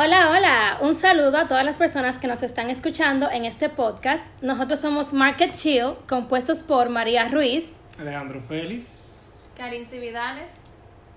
Hola, 0.00 0.30
hola. 0.30 0.78
Un 0.80 0.94
saludo 0.94 1.38
a 1.38 1.48
todas 1.48 1.64
las 1.64 1.76
personas 1.76 2.18
que 2.18 2.28
nos 2.28 2.44
están 2.44 2.70
escuchando 2.70 3.28
en 3.28 3.44
este 3.44 3.68
podcast. 3.68 4.30
Nosotros 4.40 4.78
somos 4.78 5.12
Market 5.12 5.50
Chill, 5.50 5.94
compuestos 6.08 6.62
por 6.62 6.88
María 6.88 7.26
Ruiz, 7.26 7.76
Alejandro 7.98 8.40
Félix, 8.40 9.34
Karin 9.56 9.84
Cividanes, 9.84 10.50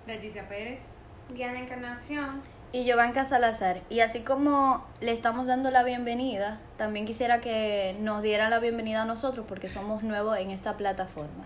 Leticia 0.07 0.49
Pérez. 0.49 0.79
Diana 1.29 1.59
Encarnación. 1.59 2.41
y 2.71 2.83
Giovanca 2.83 3.23
Salazar. 3.23 3.81
Y 3.91 3.99
así 3.99 4.21
como 4.21 4.83
le 4.99 5.11
estamos 5.11 5.45
dando 5.45 5.69
la 5.69 5.83
bienvenida, 5.83 6.57
también 6.77 7.05
quisiera 7.05 7.39
que 7.39 7.95
nos 7.99 8.23
dieran 8.23 8.49
la 8.49 8.57
bienvenida 8.57 9.03
a 9.03 9.05
nosotros 9.05 9.45
porque 9.47 9.69
somos 9.69 10.01
nuevos 10.01 10.39
en 10.39 10.49
esta 10.49 10.77
plataforma. 10.77 11.45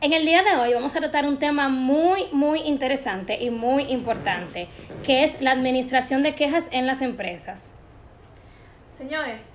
En 0.00 0.12
el 0.12 0.26
día 0.26 0.42
de 0.42 0.54
hoy 0.56 0.74
vamos 0.74 0.94
a 0.94 1.00
tratar 1.00 1.26
un 1.26 1.38
tema 1.38 1.68
muy, 1.68 2.26
muy 2.32 2.60
interesante 2.60 3.42
y 3.42 3.50
muy 3.50 3.84
importante, 3.84 4.68
que 5.04 5.24
es 5.24 5.40
la 5.40 5.52
administración 5.52 6.22
de 6.22 6.34
quejas 6.34 6.68
en 6.70 6.86
las 6.86 7.00
empresas. 7.00 7.70
Señores, 8.96 9.46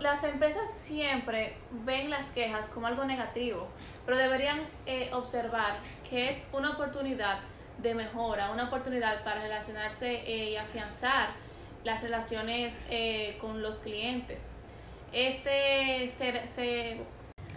las 0.00 0.24
empresas 0.24 0.68
siempre 0.82 1.54
ven 1.84 2.10
las 2.10 2.30
quejas 2.32 2.68
como 2.68 2.86
algo 2.86 3.04
negativo, 3.04 3.68
pero 4.06 4.16
deberían 4.16 4.60
eh, 4.86 5.10
observar 5.12 5.76
que 6.08 6.30
es 6.30 6.48
una 6.52 6.70
oportunidad 6.70 7.40
de 7.78 7.94
mejora, 7.94 8.50
una 8.52 8.64
oportunidad 8.64 9.22
para 9.24 9.42
relacionarse 9.42 10.22
eh, 10.26 10.50
y 10.52 10.56
afianzar 10.56 11.28
las 11.84 12.02
relaciones 12.02 12.78
eh, 12.90 13.36
con 13.40 13.62
los 13.62 13.78
clientes. 13.78 14.54
Este 15.12 16.10
se- 16.18 16.98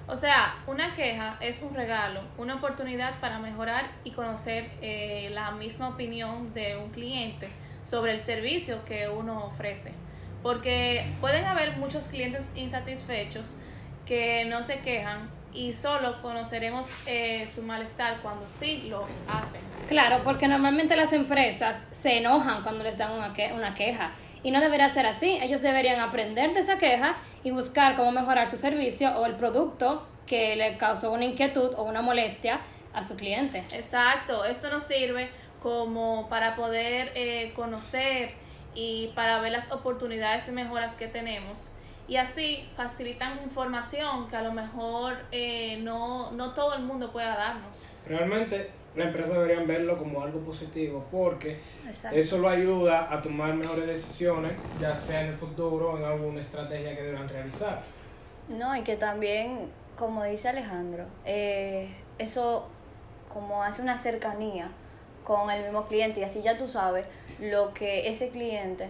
o 0.07 0.17
sea, 0.17 0.55
una 0.67 0.93
queja 0.95 1.37
es 1.39 1.61
un 1.61 1.73
regalo, 1.73 2.21
una 2.37 2.55
oportunidad 2.55 3.19
para 3.19 3.39
mejorar 3.39 3.85
y 4.03 4.11
conocer 4.11 4.69
eh, 4.81 5.29
la 5.33 5.51
misma 5.51 5.89
opinión 5.89 6.53
de 6.53 6.77
un 6.77 6.89
cliente 6.91 7.49
sobre 7.83 8.11
el 8.13 8.21
servicio 8.21 8.83
que 8.85 9.07
uno 9.07 9.45
ofrece. 9.45 9.91
Porque 10.41 11.05
pueden 11.21 11.45
haber 11.45 11.77
muchos 11.77 12.03
clientes 12.05 12.51
insatisfechos 12.55 13.55
que 14.05 14.45
no 14.45 14.61
se 14.63 14.79
quejan 14.79 15.29
y 15.53 15.71
solo 15.73 16.21
conoceremos 16.21 16.87
eh, 17.05 17.47
su 17.47 17.61
malestar 17.61 18.17
cuando 18.21 18.47
sí 18.47 18.87
lo 18.89 19.07
hacen. 19.29 19.61
Claro, 19.87 20.21
porque 20.23 20.47
normalmente 20.47 20.95
las 20.95 21.13
empresas 21.13 21.79
se 21.91 22.17
enojan 22.17 22.63
cuando 22.63 22.83
les 22.83 22.97
dan 22.97 23.11
una, 23.11 23.33
que- 23.33 23.53
una 23.53 23.73
queja 23.73 24.11
y 24.43 24.51
no 24.51 24.61
debería 24.61 24.89
ser 24.89 25.05
así. 25.05 25.39
Ellos 25.41 25.61
deberían 25.61 25.99
aprender 25.99 26.53
de 26.53 26.59
esa 26.59 26.77
queja 26.77 27.15
y 27.43 27.51
buscar 27.51 27.95
cómo 27.95 28.11
mejorar 28.11 28.47
su 28.47 28.57
servicio 28.57 29.17
o 29.17 29.25
el 29.25 29.35
producto 29.35 30.05
que 30.27 30.55
le 30.55 30.77
causó 30.77 31.11
una 31.11 31.25
inquietud 31.25 31.73
o 31.75 31.83
una 31.83 32.01
molestia 32.01 32.59
a 32.93 33.03
su 33.03 33.15
cliente. 33.15 33.63
Exacto, 33.71 34.45
esto 34.45 34.69
nos 34.69 34.83
sirve 34.83 35.29
como 35.61 36.27
para 36.29 36.55
poder 36.55 37.11
eh, 37.15 37.53
conocer 37.55 38.31
y 38.75 39.11
para 39.15 39.39
ver 39.39 39.51
las 39.51 39.71
oportunidades 39.71 40.45
de 40.45 40.51
mejoras 40.51 40.95
que 40.95 41.07
tenemos 41.07 41.69
y 42.13 42.17
así 42.17 42.63
facilitan 42.77 43.41
información 43.43 44.27
que 44.29 44.35
a 44.35 44.43
lo 44.43 44.53
mejor 44.53 45.15
eh, 45.31 45.79
no, 45.81 46.31
no 46.33 46.53
todo 46.53 46.75
el 46.75 46.83
mundo 46.83 47.11
pueda 47.11 47.35
darnos. 47.35 47.75
realmente 48.05 48.69
la 48.95 49.05
empresa 49.05 49.33
deberían 49.33 49.65
verlo 49.65 49.97
como 49.97 50.21
algo 50.21 50.39
positivo 50.41 51.03
porque 51.11 51.59
Exacto. 51.87 52.15
eso 52.15 52.37
lo 52.37 52.49
ayuda 52.49 53.11
a 53.11 53.19
tomar 53.19 53.55
mejores 53.55 53.87
decisiones, 53.87 54.51
ya 54.79 54.93
sea 54.93 55.21
en 55.21 55.29
el 55.29 55.37
futuro 55.37 55.93
o 55.93 55.97
en 55.97 56.03
alguna 56.03 56.39
estrategia 56.39 56.95
que 56.95 57.01
deban 57.01 57.27
realizar. 57.27 57.81
No, 58.47 58.75
y 58.75 58.81
que 58.81 58.95
también, 58.95 59.71
como 59.97 60.23
dice 60.23 60.49
Alejandro, 60.49 61.05
eh, 61.25 61.95
eso 62.19 62.67
como 63.27 63.63
hace 63.63 63.81
una 63.81 63.97
cercanía 63.97 64.67
con 65.23 65.49
el 65.49 65.63
mismo 65.63 65.87
cliente 65.87 66.19
y 66.19 66.23
así 66.23 66.43
ya 66.43 66.59
tú 66.59 66.67
sabes 66.67 67.07
lo 67.39 67.73
que 67.73 68.07
ese 68.07 68.29
cliente, 68.29 68.87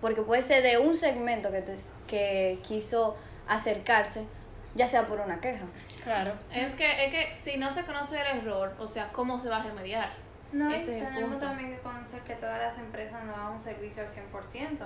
porque 0.00 0.22
puede 0.22 0.42
ser 0.42 0.62
de 0.62 0.78
un 0.78 0.96
segmento 0.96 1.50
que, 1.50 1.62
te, 1.62 1.76
que 2.06 2.58
quiso 2.62 3.16
acercarse, 3.48 4.24
ya 4.74 4.88
sea 4.88 5.06
por 5.06 5.20
una 5.20 5.40
queja. 5.40 5.64
Claro. 6.04 6.34
Es 6.54 6.74
que, 6.74 7.04
es 7.04 7.10
que 7.10 7.34
si 7.34 7.58
no 7.58 7.70
se 7.70 7.84
conoce 7.84 8.20
el 8.20 8.38
error, 8.38 8.74
o 8.78 8.88
sea, 8.88 9.08
¿cómo 9.12 9.40
se 9.40 9.48
va 9.48 9.58
a 9.58 9.62
remediar? 9.64 10.10
No, 10.52 10.68
Ese 10.72 10.98
tenemos 10.98 11.30
punto. 11.30 11.46
también 11.46 11.70
que 11.70 11.78
conocer 11.78 12.22
que 12.22 12.34
todas 12.34 12.58
las 12.58 12.76
empresas 12.78 13.22
no 13.24 13.32
dan 13.32 13.52
un 13.52 13.60
servicio 13.60 14.02
al 14.02 14.08
100%. 14.08 14.78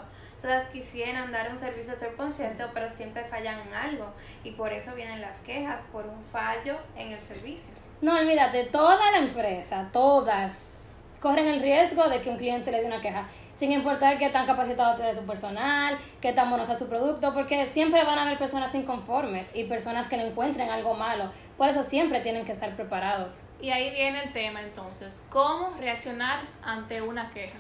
Todas 0.43 0.69
quisieran 0.69 1.33
dar 1.33 1.51
un 1.51 1.59
servicio 1.59 1.95
al 1.95 1.99
100%, 1.99 2.69
pero 2.75 2.91
siempre 2.91 3.25
fallan 3.25 3.59
en 3.67 3.73
algo. 3.73 4.13
Y 4.43 4.51
por 4.53 4.75
eso 4.75 4.95
vienen 4.95 5.23
las 5.23 5.39
quejas, 5.39 5.85
por 5.91 6.07
un 6.07 6.23
fallo 6.31 6.77
en 6.97 7.13
el 7.13 7.21
servicio. 7.21 7.73
No, 8.03 8.19
olvídate, 8.19 8.65
toda 8.65 9.11
la 9.11 9.19
empresa, 9.19 9.89
todas, 9.91 10.81
corren 11.21 11.47
el 11.47 11.61
riesgo 11.63 12.11
de 12.11 12.21
que 12.21 12.29
un 12.29 12.37
cliente 12.37 12.71
le 12.71 12.81
dé 12.81 12.87
una 12.87 13.01
queja, 13.01 13.27
sin 13.55 13.73
importar 13.73 14.19
qué 14.19 14.29
tan 14.31 14.47
capacitado 14.47 14.95
esté 14.95 15.15
su 15.15 15.27
personal, 15.27 15.97
qué 16.21 16.33
tan 16.33 16.51
bueno 16.51 16.65
sea 16.65 16.79
su 16.79 16.89
producto, 16.89 17.33
porque 17.35 17.67
siempre 17.67 18.05
van 18.05 18.19
a 18.19 18.23
haber 18.23 18.39
personas 18.39 18.75
inconformes 18.75 19.49
y 19.55 19.65
personas 19.65 20.07
que 20.07 20.17
le 20.17 20.27
encuentren 20.27 20.71
algo 20.71 20.95
malo. 20.95 21.31
Por 21.57 21.69
eso 21.69 21.83
siempre 21.83 22.21
tienen 22.21 22.45
que 22.45 22.53
estar 22.53 22.75
preparados. 22.75 23.41
Y 23.61 23.71
ahí 23.71 23.91
viene 23.91 24.25
el 24.25 24.33
tema 24.33 24.61
entonces, 24.63 25.23
¿cómo 25.31 25.71
reaccionar 25.79 26.41
ante 26.63 27.01
una 27.01 27.31
queja? 27.31 27.59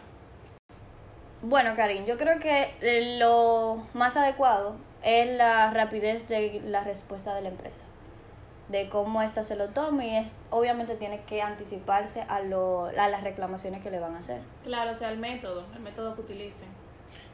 Bueno, 1.42 1.74
Karin, 1.76 2.06
yo 2.06 2.16
creo 2.16 2.40
que 2.40 3.18
lo 3.18 3.86
más 3.92 4.16
adecuado 4.16 4.76
es 5.02 5.28
la 5.36 5.70
rapidez 5.70 6.26
de 6.28 6.62
la 6.64 6.82
respuesta 6.82 7.34
de 7.34 7.42
la 7.42 7.50
empresa, 7.50 7.84
de 8.68 8.88
cómo 8.88 9.20
ésta 9.22 9.42
se 9.42 9.56
lo 9.56 9.68
toma 9.70 10.04
y 10.04 10.16
es 10.16 10.32
obviamente 10.50 10.94
tiene 10.96 11.22
que 11.24 11.42
anticiparse 11.42 12.22
a, 12.22 12.40
lo, 12.40 12.86
a 12.86 13.08
las 13.08 13.22
reclamaciones 13.22 13.82
que 13.82 13.90
le 13.90 14.00
van 14.00 14.14
a 14.14 14.18
hacer. 14.20 14.40
Claro, 14.64 14.90
o 14.90 14.94
sea, 14.94 15.10
el 15.12 15.18
método, 15.18 15.64
el 15.74 15.80
método 15.80 16.14
que 16.14 16.22
utilicen. 16.22 16.68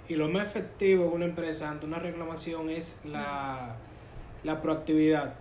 Y 0.08 0.16
lo 0.16 0.28
más 0.28 0.48
efectivo 0.48 1.04
de 1.04 1.10
una 1.10 1.24
empresa 1.26 1.70
ante 1.70 1.86
una 1.86 2.00
reclamación 2.00 2.68
es 2.68 2.98
la, 3.04 3.76
la 4.42 4.60
proactividad. 4.60 5.34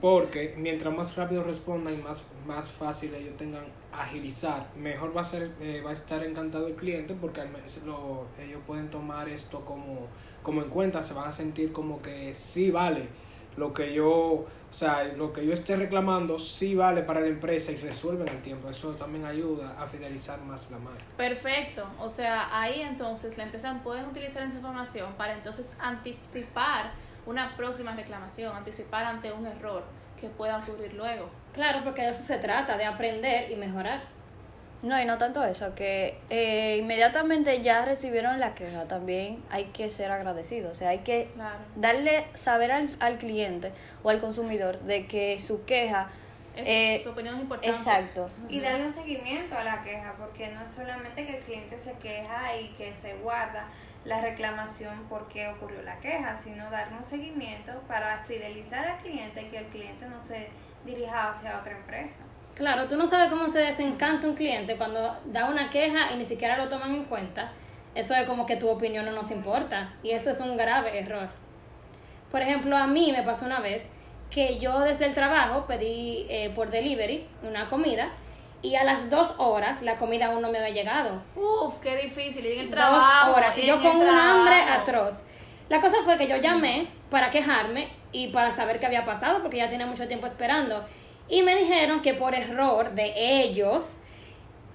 Porque 0.00 0.54
mientras 0.56 0.94
más 0.94 1.16
rápido 1.16 1.42
respondan 1.42 1.94
y 1.94 1.96
más, 1.96 2.24
más 2.46 2.70
fácil 2.70 3.12
ellos 3.14 3.36
tengan 3.36 3.64
agilizar, 3.92 4.68
mejor 4.76 5.14
va 5.16 5.22
a 5.22 5.24
ser, 5.24 5.50
eh, 5.60 5.82
va 5.84 5.90
a 5.90 5.92
estar 5.94 6.22
encantado 6.24 6.68
el 6.68 6.74
cliente 6.76 7.14
porque 7.14 7.40
al 7.40 7.48
menos 7.48 7.82
lo- 7.84 8.26
ellos 8.40 8.60
pueden 8.66 8.88
tomar 8.88 9.28
esto 9.28 9.64
como, 9.64 10.06
como 10.44 10.62
en 10.62 10.70
cuenta, 10.70 11.02
se 11.02 11.12
van 11.12 11.28
a 11.28 11.32
sentir 11.32 11.72
como 11.72 12.00
que 12.00 12.32
sí 12.34 12.70
vale 12.70 13.08
lo 13.58 13.72
que 13.72 13.92
yo, 13.92 14.10
o 14.10 14.46
sea, 14.70 15.04
lo 15.04 15.32
que 15.32 15.44
yo 15.44 15.52
esté 15.52 15.76
reclamando 15.76 16.38
sí 16.38 16.74
vale 16.74 17.02
para 17.02 17.20
la 17.20 17.26
empresa 17.26 17.72
y 17.72 17.76
resuelven 17.76 18.28
el 18.28 18.40
tiempo. 18.40 18.70
Eso 18.70 18.92
también 18.92 19.24
ayuda 19.24 19.74
a 19.78 19.86
fidelizar 19.86 20.40
más 20.42 20.70
la 20.70 20.78
marca. 20.78 21.04
Perfecto, 21.16 21.86
o 21.98 22.08
sea, 22.08 22.48
ahí 22.58 22.80
entonces 22.80 23.36
la 23.36 23.44
empresa 23.44 23.78
pueden 23.82 24.06
utilizar 24.06 24.42
esa 24.42 24.56
información 24.56 25.12
para 25.18 25.34
entonces 25.34 25.74
anticipar 25.80 26.92
una 27.26 27.56
próxima 27.56 27.94
reclamación, 27.94 28.56
anticipar 28.56 29.04
ante 29.04 29.32
un 29.32 29.46
error 29.46 29.82
que 30.18 30.28
pueda 30.28 30.58
ocurrir 30.58 30.94
luego. 30.94 31.28
Claro, 31.52 31.80
porque 31.84 32.02
de 32.02 32.10
eso 32.10 32.22
se 32.22 32.38
trata, 32.38 32.76
de 32.76 32.84
aprender 32.84 33.50
y 33.50 33.56
mejorar. 33.56 34.02
No, 34.82 35.00
y 35.00 35.04
no 35.04 35.18
tanto 35.18 35.44
eso, 35.44 35.74
que 35.74 36.16
eh, 36.30 36.76
inmediatamente 36.80 37.62
ya 37.62 37.84
recibieron 37.84 38.38
la 38.38 38.54
queja, 38.54 38.84
también 38.84 39.42
hay 39.50 39.64
que 39.66 39.90
ser 39.90 40.12
agradecidos, 40.12 40.70
o 40.70 40.74
sea, 40.74 40.90
hay 40.90 40.98
que 41.00 41.30
Claro. 41.34 41.58
darle 41.74 42.24
saber 42.34 42.70
al, 42.70 42.88
al 43.00 43.18
cliente 43.18 43.72
o 44.04 44.10
al 44.10 44.20
consumidor 44.20 44.78
de 44.80 45.06
que 45.06 45.40
su 45.40 45.64
queja... 45.64 46.08
Es- 46.54 46.68
eh, 46.68 47.00
su 47.02 47.10
opinión 47.10 47.34
es 47.36 47.40
importante. 47.42 47.76
exacto. 47.76 48.30
Y 48.48 48.60
darle 48.60 48.86
un 48.86 48.92
seguimiento 48.92 49.56
a 49.56 49.64
la 49.64 49.82
queja, 49.82 50.14
porque 50.16 50.48
no 50.48 50.62
es 50.62 50.70
solamente 50.70 51.26
que 51.26 51.38
el 51.38 51.42
cliente 51.44 51.78
se 51.80 51.92
queja 51.94 52.56
y 52.56 52.68
que 52.70 52.94
se 53.00 53.14
guarda 53.14 53.66
la 54.04 54.20
reclamación 54.20 55.06
porque 55.08 55.48
ocurrió 55.48 55.82
la 55.82 55.98
queja, 55.98 56.40
sino 56.40 56.70
darle 56.70 56.96
un 56.98 57.04
seguimiento 57.04 57.72
para 57.88 58.24
fidelizar 58.28 58.86
al 58.86 58.98
cliente 58.98 59.42
y 59.42 59.46
que 59.46 59.58
el 59.58 59.66
cliente 59.66 60.06
no 60.06 60.20
se 60.22 60.48
dirija 60.84 61.32
hacia 61.32 61.58
otra 61.58 61.72
empresa. 61.72 62.14
Claro, 62.58 62.88
tú 62.88 62.96
no 62.96 63.06
sabes 63.06 63.30
cómo 63.30 63.46
se 63.48 63.60
desencanta 63.60 64.26
un 64.26 64.34
cliente 64.34 64.76
cuando 64.76 65.16
da 65.26 65.48
una 65.48 65.70
queja 65.70 66.10
y 66.12 66.16
ni 66.16 66.24
siquiera 66.24 66.56
lo 66.56 66.68
toman 66.68 66.92
en 66.92 67.04
cuenta. 67.04 67.52
Eso 67.94 68.14
es 68.14 68.26
como 68.26 68.46
que 68.46 68.56
tu 68.56 68.68
opinión 68.68 69.04
no 69.04 69.12
nos 69.12 69.30
importa 69.30 69.94
y 70.02 70.10
eso 70.10 70.30
es 70.30 70.40
un 70.40 70.56
grave 70.56 70.98
error. 70.98 71.28
Por 72.32 72.42
ejemplo, 72.42 72.76
a 72.76 72.88
mí 72.88 73.12
me 73.12 73.22
pasó 73.22 73.46
una 73.46 73.60
vez 73.60 73.88
que 74.28 74.58
yo 74.58 74.80
desde 74.80 75.06
el 75.06 75.14
trabajo 75.14 75.66
pedí 75.66 76.26
eh, 76.28 76.50
por 76.54 76.70
delivery 76.70 77.26
una 77.42 77.68
comida 77.70 78.10
y 78.60 78.74
a 78.74 78.82
las 78.82 79.08
dos 79.08 79.36
horas 79.38 79.82
la 79.82 79.94
comida 79.94 80.26
aún 80.26 80.42
no 80.42 80.50
me 80.50 80.58
había 80.58 80.74
llegado. 80.74 81.22
Uf, 81.36 81.76
qué 81.80 81.96
difícil. 81.96 82.44
Y 82.44 82.54
en 82.54 82.60
el 82.60 82.70
trabajo. 82.70 83.28
dos 83.28 83.36
horas 83.36 83.56
y 83.56 83.66
yo 83.66 83.80
con 83.80 83.98
un 83.98 84.08
hambre 84.08 84.62
atroz. 84.62 85.22
La 85.68 85.80
cosa 85.80 85.98
fue 86.02 86.18
que 86.18 86.26
yo 86.26 86.36
llamé 86.38 86.88
para 87.08 87.30
quejarme 87.30 87.88
y 88.10 88.28
para 88.28 88.50
saber 88.50 88.80
qué 88.80 88.86
había 88.86 89.04
pasado 89.04 89.42
porque 89.42 89.58
ya 89.58 89.68
tenía 89.68 89.86
mucho 89.86 90.08
tiempo 90.08 90.26
esperando. 90.26 90.84
Y 91.28 91.42
me 91.42 91.54
dijeron 91.54 92.00
que 92.00 92.14
por 92.14 92.34
error 92.34 92.92
de 92.92 93.42
ellos 93.42 93.96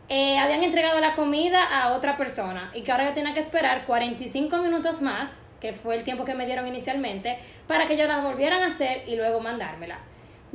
eh, 0.10 0.38
habían 0.38 0.64
entregado 0.64 1.00
la 1.00 1.16
comida 1.16 1.64
a 1.64 1.94
otra 1.94 2.18
persona 2.18 2.72
y 2.74 2.82
que 2.82 2.92
ahora 2.92 3.10
yo 3.10 3.14
tenía 3.14 3.34
que 3.34 3.40
esperar 3.40 3.86
45 3.86 4.58
minutos 4.58 5.02
más, 5.02 5.30
que 5.60 5.74
fue 5.74 5.96
el 5.96 6.04
tiempo 6.04 6.26
que 6.26 6.36
me 6.36 6.46
dieron 6.46 6.68
inicialmente, 6.68 7.38
para 7.68 7.88
que 7.88 7.94
ellos 7.94 8.08
la 8.08 8.20
volvieran 8.20 8.62
a 8.62 8.68
hacer 8.68 9.04
y 9.08 9.16
luego 9.16 9.40
mandármela. 9.40 10.00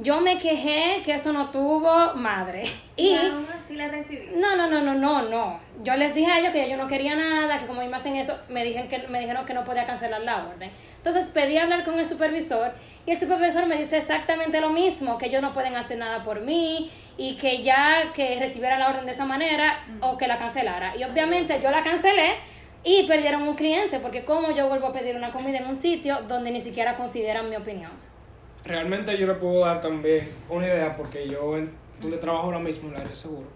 Yo 0.01 0.21
me 0.21 0.39
quejé 0.39 1.03
que 1.05 1.15
eso 1.15 1.33
no 1.33 1.51
tuvo 1.51 2.15
madre. 2.15 2.63
Y 2.97 3.15
aún 3.15 3.45
así 3.53 3.75
le 3.75 3.89
recibiste? 3.89 4.39
No, 4.39 4.55
no, 4.55 4.69
no, 4.69 4.81
no, 4.81 4.95
no, 4.95 5.23
no. 5.23 5.61
Yo 5.83 5.97
les 5.97 6.15
dije 6.15 6.31
a 6.31 6.39
ellos 6.39 6.53
que 6.53 6.71
yo 6.71 6.77
no 6.77 6.87
quería 6.87 7.17
nada, 7.17 7.59
que 7.59 7.67
como 7.67 7.85
me 7.85 7.97
hacen 7.97 8.15
eso, 8.15 8.39
me 8.49 8.65
dijeron 8.65 8.89
que 8.89 9.09
me 9.09 9.19
dijeron 9.19 9.45
que 9.45 9.55
no 9.55 9.65
podía 9.65 9.87
cancelar 9.87 10.21
la 10.21 10.47
orden. 10.47 10.71
Entonces 10.99 11.27
pedí 11.27 11.59
hablar 11.59 11.85
con 11.85 11.99
el 11.99 12.07
supervisor 12.07 12.71
y 13.07 13.11
el 13.11 13.19
supervisor 13.19 13.67
me 13.67 13.77
dice 13.77 13.97
exactamente 13.97 14.61
lo 14.61 14.71
mismo, 14.71 15.19
que 15.19 15.27
ellos 15.27 15.43
no 15.43 15.53
pueden 15.53 15.75
hacer 15.75 15.99
nada 15.99 16.23
por 16.23 16.43
mí 16.43 16.93
y 17.17 17.35
que 17.35 17.65
ya 17.65 18.13
que 18.15 18.39
recibiera 18.39 18.79
la 18.79 18.91
orden 18.91 19.05
de 19.05 19.11
esa 19.11 19.25
manera 19.25 19.85
o 20.01 20.17
que 20.17 20.29
la 20.29 20.39
cancelara. 20.39 20.97
Y 20.97 21.03
obviamente 21.03 21.59
yo 21.61 21.73
la 21.73 21.83
cancelé 21.83 22.37
y 22.85 23.03
perdieron 23.09 23.43
un 23.43 23.57
cliente 23.57 23.99
porque 23.99 24.25
como 24.25 24.53
yo 24.53 24.69
vuelvo 24.69 24.87
a 24.87 24.93
pedir 24.93 25.17
una 25.17 25.33
comida 25.33 25.59
en 25.59 25.67
un 25.67 25.75
sitio 25.75 26.21
donde 26.29 26.53
ni 26.53 26.61
siquiera 26.61 26.97
consideran 26.97 27.51
mi 27.51 27.57
opinión. 27.57 28.08
Realmente 28.65 29.17
yo 29.17 29.27
le 29.27 29.35
puedo 29.35 29.65
dar 29.65 29.81
también 29.81 30.29
una 30.49 30.67
idea 30.67 30.97
porque 30.97 31.29
yo, 31.29 31.57
en, 31.57 31.71
donde 32.01 32.19
trabajo 32.19 32.45
ahora 32.45 32.59
mismo, 32.59 32.89
en 32.89 32.95
el 32.95 33.01
área 33.01 33.11
de 33.11 33.17
seguro, 33.17 33.47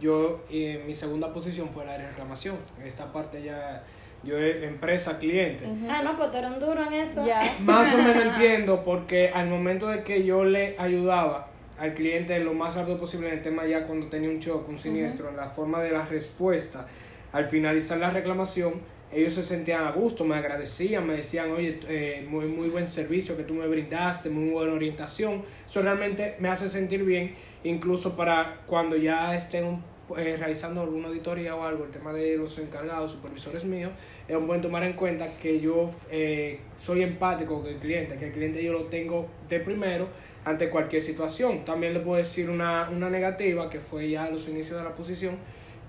yo, 0.00 0.40
eh, 0.50 0.82
mi 0.86 0.94
segunda 0.94 1.32
posición 1.32 1.68
fue 1.70 1.84
el 1.84 1.90
área 1.90 2.06
de 2.06 2.10
reclamación. 2.10 2.56
Esta 2.84 3.12
parte 3.12 3.42
ya, 3.42 3.82
yo 4.22 4.36
de 4.36 4.66
empresa, 4.66 5.18
cliente. 5.18 5.66
Ah, 5.88 6.02
no, 6.02 6.16
pues 6.16 6.30
tú 6.30 6.38
eres 6.38 6.50
un 6.50 6.60
duro 6.60 6.82
en 6.82 6.92
eso. 6.92 7.24
Más 7.60 7.92
o 7.94 7.98
menos 7.98 8.24
entiendo 8.24 8.82
porque 8.82 9.28
al 9.28 9.48
momento 9.48 9.88
de 9.88 10.02
que 10.02 10.24
yo 10.24 10.44
le 10.44 10.76
ayudaba 10.78 11.48
al 11.78 11.94
cliente 11.94 12.38
lo 12.38 12.54
más 12.54 12.76
rápido 12.76 12.98
posible 12.98 13.28
en 13.28 13.34
el 13.34 13.42
tema 13.42 13.66
ya 13.66 13.84
cuando 13.84 14.06
tenía 14.06 14.30
un 14.30 14.38
shock, 14.38 14.68
un 14.68 14.78
siniestro, 14.78 15.28
en 15.28 15.36
la 15.36 15.48
forma 15.48 15.82
de 15.82 15.90
la 15.90 16.04
respuesta, 16.04 16.86
al 17.32 17.48
finalizar 17.48 17.98
la 17.98 18.10
reclamación, 18.10 18.74
ellos 19.14 19.34
se 19.34 19.42
sentían 19.42 19.84
a 19.84 19.92
gusto, 19.92 20.24
me 20.24 20.34
agradecían, 20.36 21.06
me 21.06 21.16
decían, 21.16 21.50
oye, 21.52 21.78
eh, 21.88 22.26
muy, 22.28 22.46
muy 22.46 22.68
buen 22.68 22.88
servicio 22.88 23.36
que 23.36 23.44
tú 23.44 23.54
me 23.54 23.66
brindaste, 23.66 24.28
muy 24.30 24.50
buena 24.50 24.72
orientación. 24.72 25.42
Eso 25.64 25.82
realmente 25.82 26.36
me 26.40 26.48
hace 26.48 26.68
sentir 26.68 27.04
bien, 27.04 27.34
incluso 27.62 28.16
para 28.16 28.62
cuando 28.66 28.96
ya 28.96 29.34
estén 29.36 29.82
eh, 30.16 30.36
realizando 30.38 30.82
alguna 30.82 31.08
auditoría 31.08 31.54
o 31.56 31.64
algo, 31.64 31.84
el 31.84 31.90
tema 31.90 32.12
de 32.12 32.36
los 32.36 32.58
encargados, 32.58 33.12
supervisores 33.12 33.64
míos, 33.64 33.92
es 34.28 34.36
un 34.36 34.46
buen 34.46 34.60
tomar 34.60 34.82
en 34.82 34.94
cuenta 34.94 35.32
que 35.38 35.60
yo 35.60 35.88
eh, 36.10 36.60
soy 36.76 37.02
empático 37.02 37.62
con 37.62 37.70
el 37.70 37.78
cliente, 37.78 38.16
que 38.16 38.26
el 38.26 38.32
cliente 38.32 38.62
yo 38.62 38.72
lo 38.72 38.84
tengo 38.84 39.28
de 39.48 39.60
primero 39.60 40.08
ante 40.44 40.68
cualquier 40.68 41.00
situación. 41.00 41.64
También 41.64 41.94
le 41.94 42.00
puedo 42.00 42.18
decir 42.18 42.50
una, 42.50 42.90
una 42.90 43.08
negativa, 43.08 43.70
que 43.70 43.80
fue 43.80 44.10
ya 44.10 44.24
a 44.24 44.30
los 44.30 44.46
inicios 44.48 44.76
de 44.76 44.84
la 44.84 44.94
posición, 44.94 45.36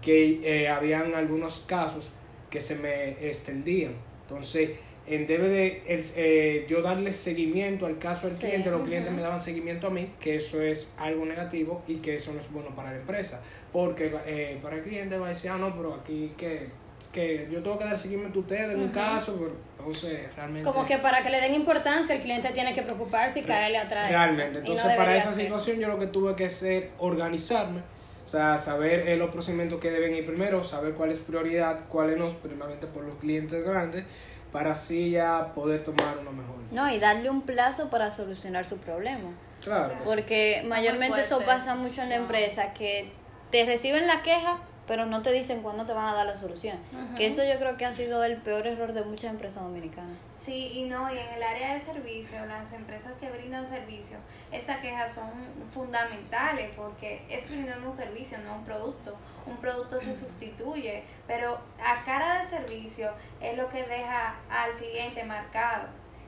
que 0.02 0.40
eh, 0.44 0.70
habían 0.70 1.14
algunos 1.16 1.62
casos 1.62 2.12
que 2.56 2.62
se 2.62 2.76
me 2.76 3.10
extendían. 3.28 3.94
Entonces, 4.24 4.70
en 5.08 5.28
debe 5.28 5.50
de 5.50 5.84
el- 5.88 6.04
eh, 6.16 6.66
yo 6.70 6.82
darle 6.82 7.12
seguimiento 7.14 7.86
al 7.86 8.00
caso 8.00 8.28
del 8.28 8.38
Sí. 8.38 8.46
cliente, 8.46 8.72
los 8.72 8.82
clientes 8.84 9.12
me 9.12 9.22
daban 9.22 9.40
seguimiento 9.40 9.88
a 9.88 9.90
mí, 9.92 10.10
que 10.20 10.38
eso 10.38 10.62
es 10.62 10.94
algo 10.98 11.26
negativo 11.26 11.84
y 11.88 11.96
que 11.98 12.16
eso 12.16 12.32
no 12.34 12.40
es 12.42 12.50
bueno 12.52 12.70
para 12.76 12.92
la 12.92 12.98
empresa. 12.98 13.44
Porque 13.74 14.10
eh, 14.26 14.58
para 14.64 14.78
el 14.78 14.84
cliente 14.84 15.18
va 15.18 15.28
a 15.28 15.30
decir, 15.30 15.52
ah, 15.52 15.58
no, 15.58 15.76
pero 15.76 15.94
aquí 15.96 16.32
que, 16.38 16.70
que 17.12 17.48
yo 17.52 17.62
tengo 17.62 17.78
que 17.78 17.84
dar 17.86 17.98
seguimiento 18.00 18.40
a 18.40 18.42
ustedes 18.42 18.72
en 18.72 18.80
un 18.80 18.90
caso, 18.90 19.36
pero 19.38 19.52
entonces 19.78 20.34
realmente... 20.36 20.68
Como 20.72 20.86
que 20.88 20.98
para 20.98 21.22
que 21.22 21.30
le 21.30 21.42
den 21.42 21.54
importancia, 21.54 22.16
el 22.16 22.22
cliente 22.22 22.50
tiene 22.52 22.74
que 22.74 22.82
preocuparse 22.82 23.42
y 23.42 23.44
caerle 23.44 23.78
atrás. 23.80 24.10
Realmente, 24.10 24.54
no 24.54 24.60
entonces 24.60 24.96
para 24.96 25.16
esa 25.18 25.34
ser. 25.34 25.44
situación 25.44 25.80
yo 25.82 25.88
lo 25.90 26.00
que 26.00 26.08
tuve 26.08 26.36
que 26.38 26.46
hacer, 26.46 26.90
organizarme, 26.98 27.82
o 28.26 28.28
sea, 28.28 28.58
saber 28.58 29.08
eh, 29.08 29.18
los 29.18 29.30
procedimientos 29.30 29.80
que 29.80 29.92
deben 29.92 30.16
ir 30.16 30.26
primero, 30.26 30.64
saber 30.64 30.96
cuál 30.96 31.12
es 31.12 31.20
prioridad, 31.20 31.82
cuáles 31.90 32.18
no, 32.18 32.28
primeramente 32.28 32.88
por 32.88 33.04
los 33.04 33.16
clientes 33.20 33.64
grandes, 33.64 34.04
para 34.52 34.72
así 34.72 35.12
ya 35.12 35.54
poder 35.54 35.84
tomar 35.84 36.18
una 36.20 36.32
mejor. 36.32 36.56
No, 36.72 36.92
y 36.92 36.98
darle 36.98 37.30
un 37.30 37.44
plazo 37.44 37.92
para 37.92 38.10
solucionar 38.10 38.66
su 38.66 38.78
problema. 38.78 39.30
Claro. 39.64 39.94
que 40.00 40.00
sí. 40.00 40.02
Porque 40.06 40.64
mayormente 40.68 41.22
eso 41.22 41.40
pasa 41.46 41.76
mucho 41.76 42.02
en 42.02 42.10
la 42.10 42.16
empresa, 42.16 42.74
que 42.74 43.12
te 43.52 43.64
reciben 43.64 44.08
la 44.08 44.24
queja, 44.24 44.58
pero 44.88 45.06
no 45.06 45.22
te 45.22 45.32
dicen 45.32 45.62
cuándo 45.62 45.86
te 45.86 45.94
van 45.94 46.08
a 46.08 46.14
dar 46.14 46.26
la 46.26 46.38
solución. 46.38 46.78
Que 47.18 47.28
eso 47.28 47.44
yo 47.44 47.58
creo 47.60 47.78
que 47.78 47.86
ha 47.86 47.94
sido 47.94 48.24
el 48.24 48.38
peor 48.38 48.68
error 48.68 48.94
de 48.94 49.04
muchas 49.04 49.32
empresas 49.32 49.64
dominicanas. 49.64 50.18
Sí, 50.46 50.72
y 50.76 50.84
no, 50.84 51.12
y 51.12 51.18
en 51.18 51.28
el 51.36 51.42
área 51.42 51.74
de 51.74 51.82
servicio, 51.82 52.46
las 52.46 52.72
empresas 52.72 53.14
que 53.20 53.32
brindan 53.32 53.68
servicio, 53.68 54.18
estas 54.52 54.78
quejas 54.78 55.16
son 55.16 55.30
fundamentales 55.72 56.70
porque 56.76 57.24
es 57.30 57.50
brindando 57.50 57.90
un 57.90 57.96
servicio, 57.96 58.38
no 58.46 58.56
un 58.56 58.64
producto. 58.64 59.16
Un 59.48 59.58
producto 59.58 60.00
se 60.00 60.16
sustituye, 60.16 61.04
pero 61.28 61.60
a 61.84 62.04
cara 62.04 62.44
de 62.44 62.50
servicio 62.50 63.10
es 63.42 63.58
lo 63.58 63.68
que 63.70 63.84
deja 63.84 64.36
al 64.50 64.74
cliente 64.78 65.24
marcado. 65.24 65.88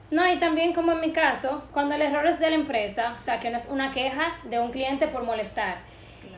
No, 0.10 0.26
y 0.26 0.40
también 0.40 0.74
como 0.74 0.94
en 0.94 1.02
mi 1.02 1.12
caso, 1.12 1.64
cuando 1.74 1.96
el 1.96 2.02
error 2.02 2.26
es 2.26 2.40
de 2.40 2.50
la 2.50 2.56
empresa, 2.56 3.14
o 3.18 3.22
sea, 3.22 3.40
que 3.40 3.50
no 3.50 3.58
es 3.58 3.68
una 3.68 3.92
queja 3.92 4.38
de 4.46 4.58
un 4.58 4.72
cliente 4.72 5.08
por 5.08 5.24
molestar, 5.24 5.80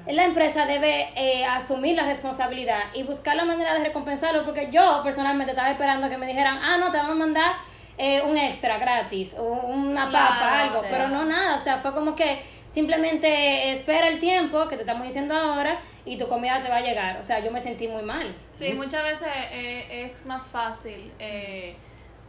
la 0.07 0.23
empresa 0.23 0.65
debe 0.65 1.09
eh, 1.15 1.45
asumir 1.45 1.95
la 1.95 2.03
responsabilidad 2.03 2.93
y 2.93 3.03
buscar 3.03 3.35
la 3.35 3.45
manera 3.45 3.73
de 3.73 3.83
recompensarlo, 3.83 4.45
porque 4.45 4.69
yo 4.71 5.01
personalmente 5.03 5.51
estaba 5.51 5.71
esperando 5.71 6.09
que 6.09 6.17
me 6.17 6.25
dijeran, 6.25 6.57
ah, 6.61 6.77
no, 6.77 6.91
te 6.91 6.97
vamos 6.97 7.13
a 7.13 7.19
mandar 7.19 7.51
eh, 7.97 8.21
un 8.21 8.37
extra 8.37 8.77
gratis, 8.77 9.33
o 9.37 9.43
una 9.43 10.09
Claro, 10.09 10.27
papa, 10.29 10.59
algo, 10.61 10.81
pero 10.89 11.07
no 11.09 11.25
nada, 11.25 11.55
o 11.55 11.59
sea, 11.59 11.77
fue 11.77 11.93
como 11.93 12.15
que 12.15 12.41
simplemente 12.67 13.71
espera 13.71 14.07
el 14.07 14.19
tiempo 14.19 14.67
que 14.67 14.75
te 14.75 14.83
estamos 14.83 15.05
diciendo 15.05 15.35
ahora 15.35 15.79
y 16.05 16.17
tu 16.17 16.27
comida 16.27 16.61
te 16.61 16.69
va 16.69 16.77
a 16.77 16.81
llegar, 16.81 17.17
o 17.17 17.23
sea, 17.23 17.39
yo 17.39 17.51
me 17.51 17.59
sentí 17.59 17.87
muy 17.87 18.01
mal. 18.01 18.33
Sí, 18.53 18.73
muchas 18.73 19.03
veces 19.03 19.27
eh, 19.51 20.05
es 20.05 20.25
más 20.25 20.47
fácil 20.47 21.11
eh, 21.19 21.75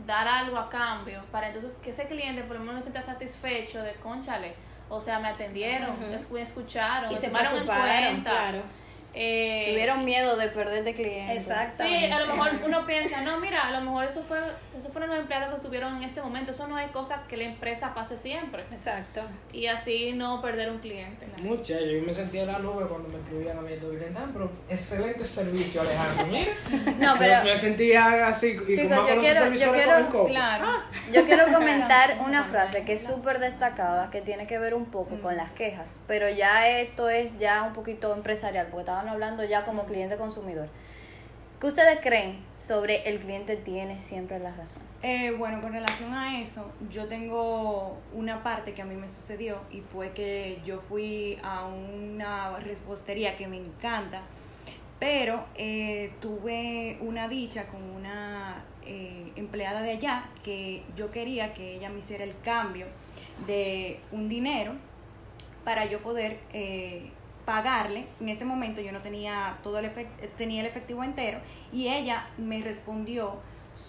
dar 0.06 0.26
algo 0.26 0.58
a 0.58 0.68
cambio 0.68 1.22
para 1.30 1.48
entonces 1.48 1.78
que 1.82 1.90
ese 1.90 2.06
cliente 2.08 2.42
por 2.42 2.56
lo 2.56 2.64
menos 2.64 2.84
se 2.84 2.90
sienta 2.90 3.02
satisfecho 3.02 3.82
de 3.82 3.92
conchale. 3.94 4.54
O 4.90 5.00
sea, 5.00 5.18
me 5.20 5.28
atendieron, 5.28 5.96
escu- 6.12 6.38
escucharon, 6.38 7.12
Y 7.12 7.16
se 7.16 7.28
tomaron 7.28 7.56
en 7.56 7.66
cuenta. 7.66 8.30
claro. 8.30 8.62
Eh, 9.14 9.66
Tuvieron 9.70 10.04
miedo 10.04 10.36
de 10.36 10.48
perder 10.48 10.84
de 10.84 10.94
cliente. 10.94 11.32
Exacto. 11.32 11.82
Sí, 11.84 12.04
a 12.06 12.20
lo 12.20 12.26
mejor 12.26 12.50
uno 12.64 12.86
piensa, 12.86 13.20
no, 13.22 13.38
mira, 13.40 13.66
a 13.66 13.72
lo 13.72 13.80
mejor 13.80 14.04
eso 14.04 14.22
fue, 14.22 14.38
eso 14.78 14.88
fueron 14.90 15.10
los 15.10 15.18
empleados 15.18 15.48
que 15.50 15.56
estuvieron 15.56 15.96
en 15.96 16.04
este 16.04 16.22
momento. 16.22 16.52
Eso 16.52 16.68
no 16.68 16.78
es 16.78 16.90
cosa 16.92 17.22
que 17.28 17.36
la 17.36 17.44
empresa 17.44 17.92
pase 17.94 18.16
siempre. 18.16 18.62
Exacto. 18.70 19.22
Y 19.52 19.66
así 19.66 20.12
no 20.12 20.40
perder 20.40 20.70
un 20.70 20.78
cliente. 20.78 21.26
Muchachos, 21.42 21.82
yo 21.90 22.02
me 22.02 22.12
sentía 22.12 22.42
en 22.42 22.48
la 22.48 22.58
nube 22.60 22.86
cuando 22.86 23.08
me 23.08 23.18
escribían 23.18 23.58
a 23.58 23.60
mí 23.62 23.70
de 23.70 23.88
Vilentán, 23.90 24.30
pero 24.32 24.50
excelente 24.68 25.24
servicio, 25.24 25.80
Alejandro. 25.80 26.26
Mira, 26.28 26.52
No, 26.98 27.18
pero 27.18 27.44
me 27.44 27.56
sentía 27.56 28.26
así, 28.28 28.56
y 28.68 28.76
Chicos, 28.76 28.96
como 28.96 29.08
yo 29.08 29.14
los 29.16 29.24
quiero- 29.24 29.54
yo 29.54 29.72
quiero-. 29.72 30.26
Claro. 30.26 30.66
yo 31.12 31.24
quiero 31.24 31.46
comentar 31.52 32.18
una 32.24 32.44
frase 32.44 32.84
que 32.84 32.94
es 32.94 33.02
súper 33.04 33.38
destacada, 33.40 34.10
que 34.10 34.20
tiene 34.20 34.46
que 34.46 34.58
ver 34.58 34.74
un 34.74 34.84
poco 34.86 35.16
Mm. 35.16 35.20
con 35.20 35.36
las 35.36 35.50
quejas, 35.52 35.90
pero 36.06 36.28
ya 36.28 36.68
esto 36.68 37.08
es 37.08 37.36
ya 37.38 37.62
un 37.64 37.72
poquito 37.72 38.14
empresarial, 38.14 38.68
porque 38.70 38.84
hablando 39.08 39.44
ya 39.44 39.64
como 39.64 39.84
cliente 39.84 40.16
consumidor. 40.16 40.68
¿Qué 41.60 41.66
ustedes 41.66 42.00
creen 42.00 42.38
sobre 42.66 43.06
el 43.06 43.18
cliente 43.18 43.54
tiene 43.54 43.98
siempre 43.98 44.38
la 44.38 44.50
razón? 44.52 44.82
Eh, 45.02 45.32
bueno, 45.36 45.60
con 45.60 45.74
relación 45.74 46.14
a 46.14 46.40
eso, 46.40 46.72
yo 46.90 47.06
tengo 47.06 47.98
una 48.14 48.42
parte 48.42 48.72
que 48.72 48.80
a 48.80 48.86
mí 48.86 48.96
me 48.96 49.10
sucedió 49.10 49.58
y 49.70 49.82
fue 49.82 50.12
que 50.12 50.62
yo 50.64 50.80
fui 50.88 51.38
a 51.42 51.66
una 51.66 52.58
repostería 52.60 53.36
que 53.36 53.46
me 53.46 53.58
encanta, 53.58 54.22
pero 54.98 55.44
eh, 55.54 56.14
tuve 56.22 56.96
una 57.02 57.28
dicha 57.28 57.66
con 57.66 57.82
una 57.82 58.64
eh, 58.86 59.30
empleada 59.36 59.82
de 59.82 59.90
allá 59.90 60.30
que 60.42 60.82
yo 60.96 61.10
quería 61.10 61.52
que 61.52 61.74
ella 61.74 61.90
me 61.90 61.98
hiciera 61.98 62.24
el 62.24 62.38
cambio 62.40 62.86
de 63.46 64.00
un 64.12 64.30
dinero 64.30 64.72
para 65.62 65.84
yo 65.84 65.98
poder 65.98 66.38
pagarle. 67.44 68.06
En 68.20 68.28
ese 68.28 68.44
momento 68.44 68.80
yo 68.80 68.92
no 68.92 69.00
tenía 69.00 69.58
todo 69.62 69.78
el 69.78 69.86
efec- 69.86 70.28
tenía 70.36 70.60
el 70.60 70.66
efectivo 70.66 71.02
entero 71.04 71.40
y 71.72 71.88
ella 71.88 72.28
me 72.38 72.60
respondió 72.62 73.38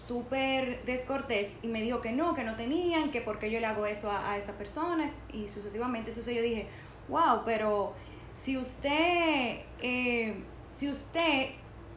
súper 0.07 0.83
descortés 0.85 1.59
y 1.63 1.67
me 1.67 1.81
dijo 1.81 2.01
que 2.01 2.11
no, 2.11 2.33
que 2.33 2.43
no 2.43 2.55
tenían, 2.55 3.11
que 3.11 3.21
por 3.21 3.39
qué 3.39 3.51
yo 3.51 3.59
le 3.59 3.65
hago 3.65 3.85
eso 3.85 4.09
a, 4.11 4.31
a 4.31 4.37
esa 4.37 4.53
persona 4.53 5.11
y 5.33 5.49
sucesivamente. 5.49 6.11
Entonces 6.11 6.35
yo 6.35 6.41
dije, 6.41 6.67
wow, 7.09 7.41
pero 7.45 7.93
si 8.35 8.57
usted, 8.57 9.59
eh, 9.81 10.35
si 10.73 10.89
usted 10.89 11.49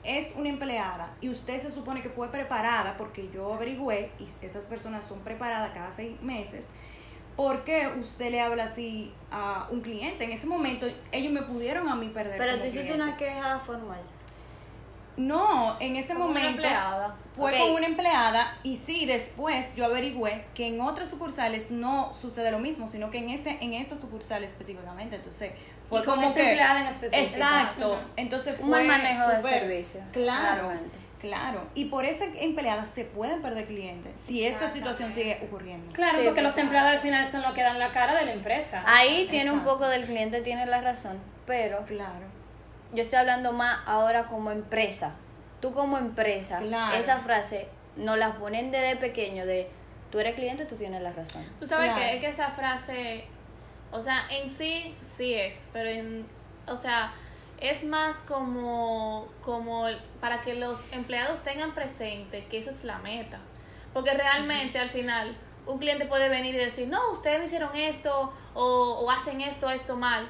es 0.02 0.34
una 0.36 0.48
empleada 0.48 1.14
y 1.20 1.28
usted 1.30 1.60
se 1.62 1.70
supone 1.70 2.02
que 2.02 2.10
fue 2.10 2.28
preparada, 2.28 2.96
porque 2.98 3.30
yo 3.32 3.54
averigüé 3.54 4.10
y 4.18 4.44
esas 4.44 4.64
personas 4.64 5.04
son 5.04 5.20
preparadas 5.20 5.72
cada 5.72 5.92
seis 5.92 6.20
meses, 6.20 6.66
¿por 7.36 7.64
qué 7.64 7.88
usted 8.00 8.30
le 8.30 8.40
habla 8.40 8.64
así 8.64 9.12
a 9.30 9.66
un 9.70 9.80
cliente? 9.80 10.24
En 10.24 10.32
ese 10.32 10.46
momento 10.46 10.86
ellos 11.12 11.32
me 11.32 11.42
pudieron 11.42 11.88
a 11.88 11.94
mí 11.96 12.08
perder. 12.08 12.38
Pero 12.38 12.52
tú 12.58 12.64
hiciste 12.66 12.86
cliente. 12.86 13.02
una 13.02 13.16
queja 13.16 13.58
formal. 13.60 14.00
No, 15.16 15.76
en 15.78 15.94
ese 15.94 16.08
Como 16.12 16.24
una 16.26 16.34
momento 16.34 16.50
empleada. 16.62 17.16
fue 17.36 17.56
con 17.56 17.70
una 17.74 17.86
empleada 17.86 18.58
y 18.64 18.76
sí, 18.76 19.06
después 19.06 19.76
yo 19.76 19.84
averigüé 19.84 20.44
que 20.54 20.66
en 20.66 20.80
otras 20.80 21.08
sucursales 21.08 21.70
no 21.70 22.12
sucede 22.14 22.50
lo 22.50 22.58
mismo, 22.58 22.88
sino 22.88 23.12
que 23.12 23.18
en 23.18 23.30
ese 23.30 23.58
en 23.60 23.74
esa 23.74 23.94
sucursal 23.96 24.42
específicamente. 24.42 25.14
Entonces 25.14 25.52
fue 25.84 26.00
Y 26.00 26.04
con 26.04 26.16
como 26.16 26.26
esa 26.26 26.34
que 26.34 26.48
empleada 26.50 26.80
en 26.80 26.86
específico. 26.88 27.30
Exacto. 27.36 27.98
Entonces 28.16 28.56
fue 28.56 28.64
Un 28.64 28.70
buen 28.70 28.86
manejo 28.88 29.28
del 29.28 29.36
súper- 29.36 29.60
servicio. 29.60 30.00
Claro. 30.12 30.62
claramente. 30.62 30.96
Claro, 31.24 31.66
y 31.74 31.86
por 31.86 32.04
esa 32.04 32.26
empleada 32.38 32.84
se 32.84 33.04
pueden 33.04 33.40
perder 33.40 33.64
clientes 33.64 34.12
si 34.26 34.44
esa 34.46 34.70
situación 34.72 35.12
sigue 35.14 35.40
ocurriendo. 35.42 35.90
Claro, 35.94 36.18
Sí, 36.18 36.24
porque 36.26 36.42
los 36.42 36.56
empleados 36.58 36.92
al 36.92 36.98
final 37.00 37.26
son 37.26 37.40
los 37.42 37.54
que 37.54 37.62
dan 37.62 37.78
la 37.78 37.92
cara 37.92 38.14
de 38.14 38.26
la 38.26 38.32
empresa. 38.32 38.84
Ahí 38.86 39.26
tiene 39.30 39.50
un 39.50 39.60
poco 39.64 39.88
del 39.88 40.04
cliente, 40.04 40.42
tiene 40.42 40.66
la 40.66 40.82
razón, 40.82 41.18
pero 41.46 41.82
Claro. 41.86 42.26
yo 42.92 43.00
estoy 43.02 43.18
hablando 43.18 43.52
más 43.54 43.78
ahora 43.86 44.26
como 44.26 44.50
empresa. 44.50 45.12
Tú 45.62 45.72
como 45.72 45.96
empresa, 45.96 46.58
Claro. 46.58 46.94
esa 46.96 47.18
frase 47.20 47.68
nos 47.96 48.18
la 48.18 48.34
ponen 48.34 48.70
desde 48.70 48.96
pequeño 48.96 49.46
de 49.46 49.70
tú 50.10 50.18
eres 50.18 50.34
cliente, 50.34 50.66
tú 50.66 50.76
tienes 50.76 51.00
la 51.00 51.12
razón. 51.12 51.42
Tú 51.58 51.66
sabes 51.66 51.86
Claro. 51.86 52.00
que 52.02 52.14
es 52.16 52.20
que 52.20 52.28
esa 52.28 52.48
frase, 52.50 53.24
o 53.92 54.02
sea, 54.02 54.26
en 54.30 54.50
sí 54.50 54.94
sí 55.00 55.32
es, 55.32 55.70
pero 55.72 55.88
en, 55.88 56.26
o 56.68 56.76
sea, 56.76 57.12
es 57.60 57.84
más 57.84 58.18
como, 58.22 59.28
como 59.42 59.86
para 60.20 60.42
que 60.42 60.54
los 60.54 60.92
empleados 60.92 61.42
tengan 61.42 61.74
presente 61.74 62.44
que 62.46 62.58
esa 62.58 62.70
es 62.70 62.84
la 62.84 62.98
meta. 62.98 63.38
Porque 63.92 64.12
realmente 64.12 64.78
al 64.78 64.90
final 64.90 65.36
un 65.66 65.78
cliente 65.78 66.06
puede 66.06 66.28
venir 66.28 66.54
y 66.54 66.58
decir, 66.58 66.88
no, 66.88 67.12
ustedes 67.12 67.38
me 67.38 67.44
hicieron 67.46 67.74
esto 67.76 68.32
o, 68.54 68.64
o 68.64 69.10
hacen 69.10 69.40
esto, 69.40 69.70
esto 69.70 69.96
mal. 69.96 70.26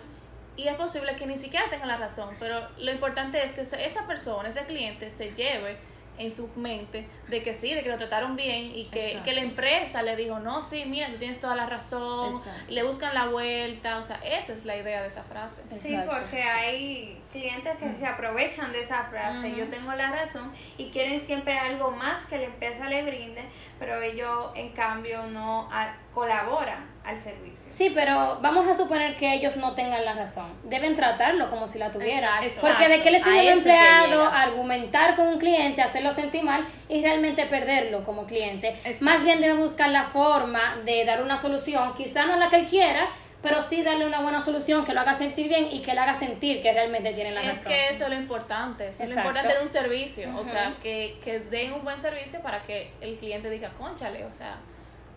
Y 0.56 0.68
es 0.68 0.74
posible 0.74 1.16
que 1.16 1.26
ni 1.26 1.36
siquiera 1.36 1.68
tenga 1.68 1.86
la 1.86 1.96
razón, 1.96 2.36
pero 2.38 2.68
lo 2.78 2.92
importante 2.92 3.42
es 3.42 3.52
que 3.52 3.62
esa 3.62 4.06
persona, 4.06 4.48
ese 4.48 4.64
cliente, 4.66 5.10
se 5.10 5.34
lleve 5.34 5.78
en 6.18 6.32
su 6.32 6.48
mente 6.56 7.06
de 7.28 7.42
que 7.42 7.54
sí, 7.54 7.74
de 7.74 7.82
que 7.82 7.88
lo 7.88 7.96
trataron 7.96 8.36
bien 8.36 8.72
y 8.74 8.84
que, 8.86 9.20
que 9.24 9.32
la 9.32 9.40
empresa 9.40 10.02
le 10.02 10.14
dijo, 10.16 10.38
no, 10.38 10.62
sí, 10.62 10.84
mira, 10.86 11.08
tú 11.08 11.16
tienes 11.16 11.40
toda 11.40 11.56
la 11.56 11.66
razón, 11.66 12.36
Exacto. 12.38 12.72
le 12.72 12.82
buscan 12.84 13.14
la 13.14 13.26
vuelta, 13.26 13.98
o 13.98 14.04
sea, 14.04 14.16
esa 14.24 14.52
es 14.52 14.64
la 14.64 14.76
idea 14.76 15.02
de 15.02 15.08
esa 15.08 15.24
frase. 15.24 15.62
Sí, 15.80 15.96
porque 16.08 16.42
hay 16.42 17.20
clientes 17.32 17.76
que 17.78 17.96
se 17.98 18.06
aprovechan 18.06 18.72
de 18.72 18.80
esa 18.82 19.04
frase, 19.04 19.54
yo 19.56 19.68
tengo 19.68 19.92
la 19.94 20.10
razón, 20.12 20.52
y 20.78 20.90
quieren 20.90 21.20
siempre 21.26 21.58
algo 21.58 21.90
más 21.90 22.26
que 22.26 22.38
la 22.38 22.44
empresa 22.44 22.88
le 22.88 23.02
brinde, 23.04 23.42
pero 23.78 24.00
ellos 24.00 24.50
en 24.54 24.68
cambio 24.70 25.26
no 25.26 25.68
a- 25.72 25.96
colaboran 26.14 26.94
al 27.04 27.20
servicio. 27.20 27.70
Sí, 27.70 27.90
pero 27.94 28.38
vamos 28.40 28.66
a 28.66 28.72
suponer 28.72 29.16
que 29.16 29.34
ellos 29.34 29.56
no 29.56 29.74
tengan 29.74 30.04
la 30.04 30.14
razón. 30.14 30.46
Deben 30.62 30.94
tratarlo 30.94 31.50
como 31.50 31.66
si 31.66 31.78
la 31.78 31.90
tuvieran. 31.90 32.42
Exacto. 32.42 32.60
Porque 32.68 32.88
de 32.88 33.00
qué 33.02 33.10
le 33.10 33.22
sirve 33.22 33.52
un 33.52 33.58
empleado 33.58 34.26
argumentar 34.28 35.16
con 35.16 35.26
un 35.26 35.38
cliente, 35.38 35.82
hacerlo 35.82 36.12
sentir 36.12 36.44
mal 36.44 36.66
y 36.88 37.02
realmente 37.02 37.44
perderlo 37.46 38.04
como 38.04 38.26
cliente. 38.26 38.68
Exacto. 38.68 39.04
Más 39.04 39.22
bien 39.24 39.40
deben 39.40 39.58
buscar 39.58 39.90
la 39.90 40.04
forma 40.04 40.76
de 40.84 41.04
dar 41.04 41.22
una 41.22 41.36
solución, 41.36 41.94
quizá 41.94 42.26
no 42.26 42.36
la 42.36 42.48
que 42.48 42.56
él 42.56 42.66
quiera, 42.66 43.08
pero 43.42 43.60
sí 43.60 43.82
darle 43.82 44.06
una 44.06 44.20
buena 44.22 44.40
solución 44.40 44.86
que 44.86 44.94
lo 44.94 45.00
haga 45.00 45.18
sentir 45.18 45.48
bien 45.48 45.68
y 45.70 45.82
que 45.82 45.92
le 45.92 46.00
haga 46.00 46.14
sentir 46.14 46.62
que 46.62 46.72
realmente 46.72 47.12
tiene 47.12 47.32
la 47.32 47.42
Es 47.42 47.48
razón. 47.48 47.64
que 47.66 47.88
eso 47.88 48.04
es 48.04 48.10
lo 48.10 48.16
importante, 48.16 48.88
eso 48.88 49.02
es 49.02 49.10
lo 49.10 49.16
importante 49.16 49.54
de 49.54 49.60
un 49.60 49.68
servicio, 49.68 50.30
o 50.38 50.44
sea, 50.44 50.72
que, 50.82 51.18
que 51.22 51.40
den 51.40 51.74
un 51.74 51.84
buen 51.84 52.00
servicio 52.00 52.40
para 52.40 52.62
que 52.62 52.92
el 53.02 53.16
cliente 53.18 53.50
diga, 53.50 53.68
conchale, 53.76 54.24
o 54.24 54.32
sea, 54.32 54.56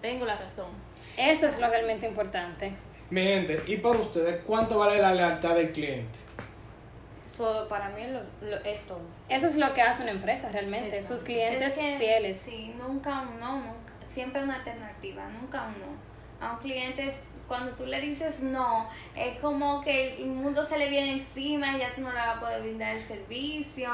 tengo 0.02 0.26
la 0.26 0.36
razón. 0.36 0.87
Eso 1.18 1.48
es 1.48 1.60
lo 1.60 1.68
realmente 1.70 2.08
importante. 2.08 2.74
Mi 3.10 3.24
gente, 3.24 3.64
y 3.68 3.78
por 3.78 3.96
ustedes, 3.98 4.44
¿cuánto 4.46 4.78
vale 4.80 5.00
la 5.00 5.14
lealtad 5.14 5.56
del 5.56 5.72
cliente? 5.72 6.20
So, 7.32 7.68
para 7.68 7.90
mí 7.90 8.02
lo- 8.08 8.48
lo- 8.48 8.64
es 8.64 8.82
todo. 8.88 9.02
Eso 9.30 9.46
es 9.48 9.56
lo 9.58 9.74
que 9.74 9.82
hace 9.82 10.02
una 10.04 10.12
empresa 10.12 10.50
realmente, 10.52 10.90
Exacto. 10.96 11.16
sus 11.16 11.24
clientes 11.24 11.74
Es 11.74 11.80
que, 11.80 11.98
fieles. 11.98 12.38
Sí, 12.38 12.74
nunca 12.78 13.22
un 13.22 13.40
no, 13.40 13.58
nunca, 13.58 13.94
siempre 14.10 14.44
una 14.44 14.56
alternativa, 14.56 15.24
nunca 15.40 15.68
un 15.68 15.74
no. 15.82 16.46
A 16.48 16.54
un 16.54 16.60
cliente, 16.60 17.08
es- 17.08 17.16
cuando 17.48 17.72
tú 17.74 17.86
le 17.86 18.02
dices 18.02 18.42
no, 18.42 18.90
es 19.16 19.40
como 19.40 19.82
que 19.82 20.16
el 20.18 20.26
mundo 20.26 20.66
se 20.66 20.78
le 20.78 20.90
viene 20.90 21.14
encima, 21.14 21.78
ya 21.78 21.94
tú 21.96 22.02
no 22.02 22.10
le 22.10 22.16
vas 22.18 22.38
a 22.38 22.40
poder 22.42 22.62
brindar 22.62 22.98
el 22.98 23.04
servicio, 23.04 23.90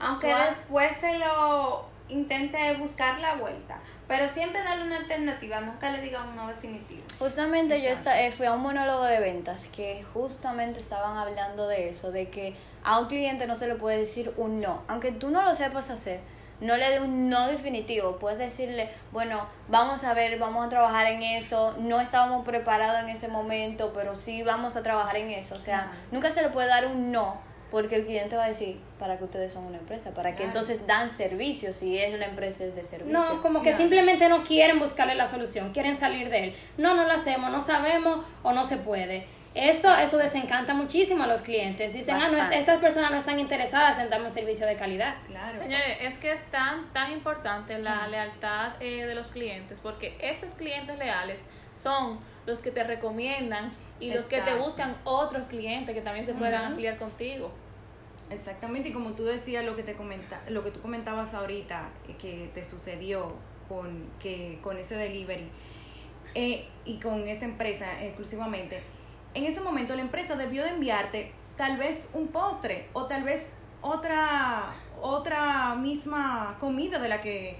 aunque 0.00 0.28
después 0.28 0.90
se 1.00 1.18
lo 1.18 1.84
intente 2.08 2.74
buscar 2.76 3.18
la 3.20 3.36
vuelta. 3.36 3.78
Pero 4.06 4.28
siempre 4.28 4.62
darle 4.62 4.84
una 4.84 4.96
alternativa, 4.98 5.60
nunca 5.62 5.88
le 5.90 6.02
diga 6.02 6.22
un 6.24 6.36
no 6.36 6.46
definitivo. 6.48 7.02
Justamente 7.18 7.80
yo 7.80 7.88
esta- 7.88 8.20
eh, 8.20 8.32
fui 8.32 8.44
a 8.46 8.52
un 8.52 8.60
monólogo 8.60 9.04
de 9.04 9.18
ventas 9.20 9.66
que 9.74 10.04
justamente 10.12 10.78
estaban 10.78 11.16
hablando 11.16 11.66
de 11.68 11.88
eso, 11.88 12.12
de 12.12 12.28
que 12.28 12.54
a 12.82 12.98
un 12.98 13.06
cliente 13.08 13.46
no 13.46 13.56
se 13.56 13.66
le 13.66 13.76
puede 13.76 13.98
decir 13.98 14.34
un 14.36 14.60
no, 14.60 14.82
aunque 14.88 15.10
tú 15.10 15.30
no 15.30 15.40
lo 15.42 15.54
sepas 15.54 15.88
hacer, 15.88 16.20
no 16.60 16.76
le 16.76 16.90
dé 16.90 17.00
un 17.00 17.30
no 17.30 17.46
definitivo, 17.48 18.18
puedes 18.18 18.38
decirle, 18.38 18.90
bueno, 19.10 19.46
vamos 19.68 20.04
a 20.04 20.12
ver, 20.12 20.38
vamos 20.38 20.66
a 20.66 20.68
trabajar 20.68 21.06
en 21.06 21.22
eso, 21.22 21.74
no 21.78 21.98
estábamos 22.00 22.44
preparados 22.44 23.02
en 23.02 23.08
ese 23.08 23.28
momento, 23.28 23.92
pero 23.94 24.14
sí 24.16 24.42
vamos 24.42 24.76
a 24.76 24.82
trabajar 24.82 25.16
en 25.16 25.30
eso, 25.30 25.54
o 25.56 25.60
sea, 25.60 25.90
nunca 26.12 26.30
se 26.30 26.42
le 26.42 26.50
puede 26.50 26.68
dar 26.68 26.86
un 26.86 27.10
no. 27.10 27.38
Porque 27.70 27.96
el 27.96 28.04
cliente 28.04 28.36
va 28.36 28.44
a 28.44 28.48
decir, 28.48 28.78
para 28.98 29.18
que 29.18 29.24
ustedes 29.24 29.52
son 29.52 29.64
una 29.66 29.78
empresa, 29.78 30.10
para 30.12 30.30
que 30.30 30.36
Claro. 30.44 30.50
entonces 30.50 30.86
dan 30.86 31.10
servicios 31.10 31.82
y 31.82 31.98
es 31.98 32.16
la 32.18 32.26
empresa 32.26 32.64
es 32.64 32.74
de 32.76 32.84
servicio. 32.84 33.18
No, 33.18 33.42
como 33.42 33.62
que 33.62 33.72
simplemente 33.72 34.28
no 34.28 34.44
quieren 34.44 34.78
buscarle 34.78 35.14
la 35.16 35.26
solución, 35.26 35.72
quieren 35.72 35.98
salir 35.98 36.28
de 36.30 36.44
él. 36.44 36.54
No, 36.78 36.94
no 36.94 37.04
lo 37.04 37.12
hacemos, 37.12 37.50
no 37.50 37.60
sabemos 37.60 38.24
o 38.42 38.52
no 38.52 38.62
se 38.64 38.76
puede. 38.76 39.26
Eso, 39.56 39.94
eso 39.96 40.18
desencanta 40.18 40.74
muchísimo 40.74 41.22
a 41.24 41.26
los 41.28 41.42
clientes. 41.42 41.92
Dicen, 41.92 42.16
ah, 42.16 42.26
no, 42.26 42.32
Bastante. 42.32 42.58
estas 42.58 42.78
personas 42.80 43.12
no 43.12 43.16
están 43.18 43.38
interesadas 43.38 43.98
en 44.00 44.10
darme 44.10 44.26
un 44.26 44.32
servicio 44.34 44.66
de 44.66 44.74
calidad. 44.76 45.14
Claro. 45.28 45.56
Señores, 45.58 45.96
es 46.00 46.18
que 46.18 46.32
es 46.32 46.42
tan, 46.50 46.92
tan 46.92 47.12
importante 47.12 47.78
la 47.78 48.06
lealtad 48.08 48.72
eh, 48.80 49.06
de 49.06 49.14
los 49.14 49.30
clientes, 49.30 49.78
porque 49.80 50.16
estos 50.20 50.50
clientes 50.56 50.98
leales 50.98 51.44
son 51.74 52.18
los 52.46 52.62
que 52.62 52.72
te 52.72 52.82
recomiendan 52.82 53.72
y 54.00 54.12
los 54.12 54.26
que 54.26 54.40
te 54.42 54.54
buscan 54.56 54.96
otros 55.04 55.44
clientes 55.48 55.94
que 55.94 56.02
también 56.02 56.24
se 56.24 56.34
puedan 56.34 56.72
afiliar 56.72 56.98
contigo. 56.98 57.50
Exactamente, 58.30 58.88
y 58.88 58.92
como 58.92 59.12
tú 59.12 59.24
decías, 59.24 59.64
lo 59.64 59.76
que 59.76 59.82
te 59.82 59.94
comenta, 59.94 60.40
lo 60.48 60.64
que 60.64 60.70
tú 60.70 60.80
comentabas 60.80 61.34
ahorita, 61.34 61.88
eh, 62.08 62.16
que 62.18 62.50
te 62.54 62.64
sucedió 62.64 63.34
con, 63.68 64.08
que, 64.18 64.58
con 64.62 64.78
ese 64.78 64.96
delivery 64.96 65.48
eh, 66.34 66.66
y 66.84 66.98
con 67.00 67.28
esa 67.28 67.44
empresa 67.44 68.02
exclusivamente, 68.02 68.82
en 69.34 69.44
ese 69.44 69.60
momento 69.60 69.94
la 69.94 70.02
empresa 70.02 70.36
debió 70.36 70.64
de 70.64 70.70
enviarte 70.70 71.32
tal 71.56 71.76
vez 71.76 72.10
un 72.14 72.28
postre 72.28 72.88
o 72.92 73.06
tal 73.06 73.24
vez 73.24 73.52
otra, 73.82 74.72
otra 75.00 75.74
misma 75.74 76.56
comida 76.58 76.98
de 76.98 77.08
la 77.08 77.20
que... 77.20 77.56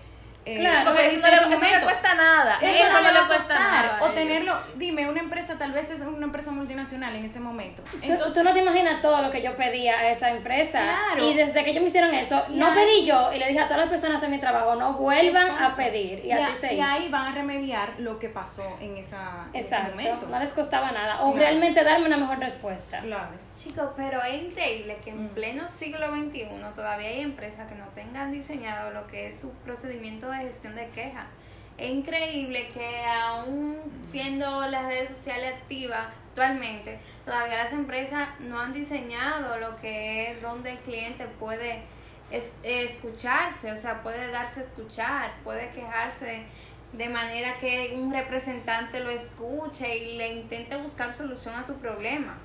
eh, 0.47 0.59
Claro, 0.61 0.91
Porque 0.91 1.07
eso 1.07 1.21
no, 1.21 1.29
le, 1.29 1.35
eso 1.37 1.65
no 1.65 1.71
le 1.79 1.81
cuesta 1.83 2.15
nada. 2.15 2.59
Eso, 2.61 2.85
Eso, 2.85 2.93
no 2.93 3.01
le 3.13 3.19
va 3.19 3.25
a 3.25 3.27
cuesta 3.29 3.55
costar. 3.55 3.85
nada. 3.85 3.99
O 4.03 4.11
tenerlo, 4.11 4.59
dime, 4.77 5.09
una 5.09 5.21
empresa, 5.21 5.57
tal 5.59 5.73
vez 5.73 5.91
es 5.91 6.01
una 6.01 6.27
empresa 6.27 6.51
multinacional 6.51 7.15
en 7.17 7.25
ese 7.25 7.41
momento. 7.41 7.83
Tú- 7.91 7.99
Entonces, 8.03 8.35
tú 8.35 8.43
no 8.45 8.53
te 8.53 8.59
imaginas 8.61 9.01
todo 9.01 9.23
lo 9.23 9.31
que 9.31 9.43
yo 9.43 9.57
pedía 9.57 9.99
a 9.99 10.11
esa 10.11 10.31
empresa. 10.31 10.83
Claro. 10.83 11.31
Y 11.31 11.35
desde 11.35 11.65
que 11.65 11.71
ellos 11.71 11.83
me 11.83 11.89
hicieron 11.89 12.15
eso, 12.15 12.45
no 12.51 12.75
pedí 12.75 13.05
yo 13.07 13.33
y 13.33 13.39
le 13.39 13.49
dije 13.49 13.61
a 13.61 13.65
todas 13.65 13.81
las 13.81 13.89
personas 13.89 14.21
de 14.21 14.29
mi 14.29 14.39
trabajo, 14.39 14.75
no 14.77 14.95
vuelvan 14.95 15.51
a 15.51 15.75
pedir. 15.77 16.21
Y, 16.25 16.29
y, 16.29 16.33
así 16.33 16.43
a- 16.53 16.57
se 16.57 16.75
y 16.75 16.79
hizo. 16.79 16.89
ahí 16.89 17.09
van 17.09 17.27
a 17.27 17.35
remediar 17.35 17.95
lo 17.99 18.19
que 18.19 18.29
pasó 18.29 18.77
en, 18.81 18.97
esa, 18.97 19.47
en 19.53 19.61
ese 19.61 19.75
Exacto, 19.75 19.91
momento. 19.97 20.27
no 20.29 20.39
les 20.39 20.53
costaba 20.53 20.93
nada. 20.93 21.23
O 21.23 21.33
Claro. 21.33 21.39
realmente 21.39 21.83
darme 21.85 22.07
una 22.07 22.17
mejor 22.17 22.39
respuesta. 22.39 23.01
Claro. 23.01 23.31
Chicos, 23.57 23.91
pero 23.97 24.23
es 24.23 24.43
increíble 24.43 24.99
que 25.05 25.11
en 25.11 25.25
Mm. 25.27 25.29
pleno 25.29 25.69
siglo 25.69 26.07
XXI 26.15 26.49
todavía 26.75 27.09
hay 27.09 27.21
empresas 27.21 27.69
que 27.69 27.75
no 27.77 27.87
tengan 27.95 28.33
diseñado 28.33 28.91
lo 28.91 29.07
que 29.07 29.29
es 29.29 29.39
su 29.41 29.51
procedimiento 29.65 30.29
de 30.31 30.34
gestión 30.39 30.75
de 30.77 30.89
quejas. 30.91 31.27
Es 31.77 31.91
increíble 31.91 32.69
que 32.73 33.05
aún 33.05 33.79
siendo 34.11 34.61
las 34.69 34.87
redes 34.87 35.11
sociales 35.11 35.55
activas 35.55 36.07
actualmente, 36.29 36.99
todavía 37.25 37.65
las 37.65 37.73
empresas 37.73 38.29
no 38.41 38.59
han 38.61 38.73
diseñado 38.73 39.59
lo 39.59 39.77
que 39.77 40.31
es 40.33 40.43
donde 40.43 40.73
el 40.73 40.79
cliente 40.79 41.27
puede 41.41 41.83
es- 42.31 42.55
escucharse, 42.63 43.73
o 43.73 43.77
sea, 43.77 44.03
puede 44.03 44.31
darse 44.31 44.61
a 44.61 44.63
escuchar, 44.65 45.33
puede 45.45 45.71
quejarse 45.71 46.43
de 46.93 47.09
manera 47.09 47.59
que 47.61 47.93
un 47.97 48.13
representante 48.13 49.01
lo 49.01 49.11
escuche 49.11 49.97
y 49.99 50.17
le 50.17 50.33
intente 50.33 50.77
buscar 50.77 51.13
solución 51.13 51.55
a 51.57 51.65
su 51.65 51.75
problema. 51.79 52.37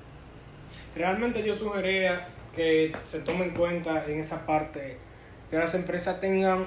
Realmente 0.96 1.43
yo 1.43 1.55
sugeriría 1.55 2.27
que 2.55 2.96
se 3.03 3.19
tome 3.22 3.46
en 3.46 3.51
cuenta 3.53 4.05
en 4.05 4.19
esa 4.19 4.46
parte 4.46 4.98
que 5.50 5.55
las 5.58 5.74
empresas 5.75 6.19
tengan 6.19 6.65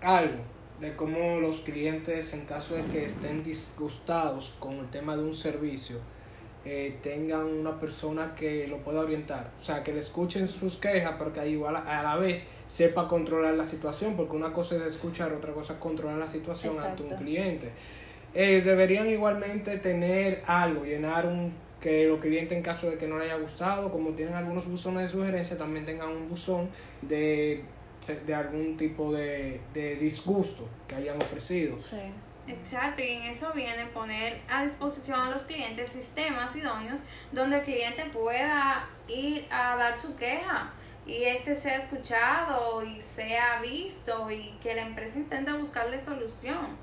algo 0.00 0.42
de 0.80 0.96
cómo 0.96 1.40
los 1.40 1.60
clientes, 1.60 2.32
en 2.34 2.44
caso 2.44 2.74
de 2.74 2.82
que 2.84 3.04
estén 3.04 3.42
disgustados 3.44 4.54
con 4.58 4.74
el 4.74 4.90
tema 4.90 5.16
de 5.16 5.22
un 5.22 5.34
servicio, 5.34 5.98
eh, 6.64 6.96
tengan 7.02 7.44
una 7.44 7.80
persona 7.80 8.34
que 8.36 8.66
lo 8.68 8.78
pueda 8.78 9.00
orientar. 9.00 9.50
O 9.60 9.62
sea, 9.62 9.82
que 9.82 9.92
le 9.92 9.98
escuchen 9.98 10.46
sus 10.46 10.76
quejas, 10.76 11.14
pero 11.18 11.32
que 11.32 11.48
igual 11.48 11.76
a 11.76 12.02
la 12.02 12.16
vez 12.16 12.46
sepa 12.68 13.08
controlar 13.08 13.54
la 13.54 13.64
situación, 13.64 14.16
porque 14.16 14.36
una 14.36 14.52
cosa 14.52 14.76
es 14.76 14.82
escuchar, 14.82 15.32
otra 15.32 15.52
cosa 15.52 15.74
es 15.74 15.78
controlar 15.78 16.18
la 16.18 16.26
situación 16.26 16.74
ante 16.78 17.02
un 17.02 17.08
Exacto. 17.08 17.24
cliente. 17.24 17.70
Eh, 18.34 18.62
deberían 18.64 19.10
igualmente 19.10 19.78
tener 19.78 20.42
algo, 20.46 20.84
llenar 20.84 21.26
un 21.26 21.52
que 21.82 22.06
los 22.06 22.20
clientes 22.20 22.56
en 22.56 22.62
caso 22.62 22.88
de 22.88 22.96
que 22.96 23.08
no 23.08 23.18
les 23.18 23.28
haya 23.28 23.42
gustado, 23.42 23.90
como 23.90 24.12
tienen 24.12 24.34
algunos 24.34 24.66
buzones 24.66 25.02
de 25.02 25.08
sugerencia, 25.08 25.58
también 25.58 25.84
tengan 25.84 26.10
un 26.10 26.28
buzón 26.28 26.70
de, 27.02 27.64
de 28.06 28.34
algún 28.34 28.76
tipo 28.76 29.12
de, 29.12 29.60
de 29.72 29.96
disgusto 29.96 30.68
que 30.88 30.96
hayan 30.96 31.16
ofrecido. 31.16 31.78
Sí. 31.78 31.96
Exacto, 32.48 33.02
y 33.02 33.08
en 33.08 33.22
eso 33.22 33.52
viene 33.52 33.86
poner 33.86 34.40
a 34.50 34.64
disposición 34.64 35.20
a 35.20 35.30
los 35.30 35.42
clientes 35.42 35.90
sistemas 35.90 36.54
idóneos 36.56 37.00
donde 37.30 37.58
el 37.58 37.64
cliente 37.64 38.04
pueda 38.06 38.88
ir 39.06 39.46
a 39.48 39.76
dar 39.76 39.96
su 39.96 40.16
queja 40.16 40.72
y 41.06 41.22
este 41.22 41.54
sea 41.54 41.76
escuchado 41.76 42.84
y 42.84 43.00
sea 43.14 43.60
visto 43.60 44.28
y 44.30 44.56
que 44.60 44.74
la 44.74 44.82
empresa 44.82 45.18
intente 45.18 45.52
buscarle 45.52 46.02
solución. 46.02 46.76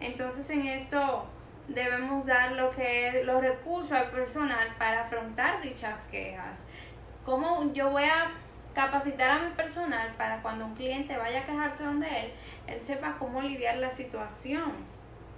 Entonces 0.00 0.50
en 0.50 0.66
esto 0.66 1.26
debemos 1.68 2.26
dar 2.26 2.52
lo 2.52 2.70
que 2.70 3.08
es 3.08 3.24
los 3.24 3.40
recursos 3.40 3.92
al 3.92 4.10
personal 4.10 4.74
para 4.76 5.04
afrontar 5.04 5.62
dichas 5.62 6.04
quejas. 6.10 6.58
¿Cómo 7.24 7.72
yo 7.72 7.90
voy 7.90 8.04
a 8.04 8.32
capacitar 8.76 9.30
a 9.30 9.38
mi 9.38 9.50
personal 9.52 10.06
para 10.18 10.42
cuando 10.42 10.66
un 10.66 10.74
cliente 10.74 11.16
vaya 11.16 11.40
a 11.40 11.44
quejarse 11.44 11.82
donde 11.82 12.06
él, 12.06 12.32
él 12.66 12.78
sepa 12.82 13.16
cómo 13.18 13.40
lidiar 13.40 13.78
la 13.78 13.90
situación? 13.90 14.70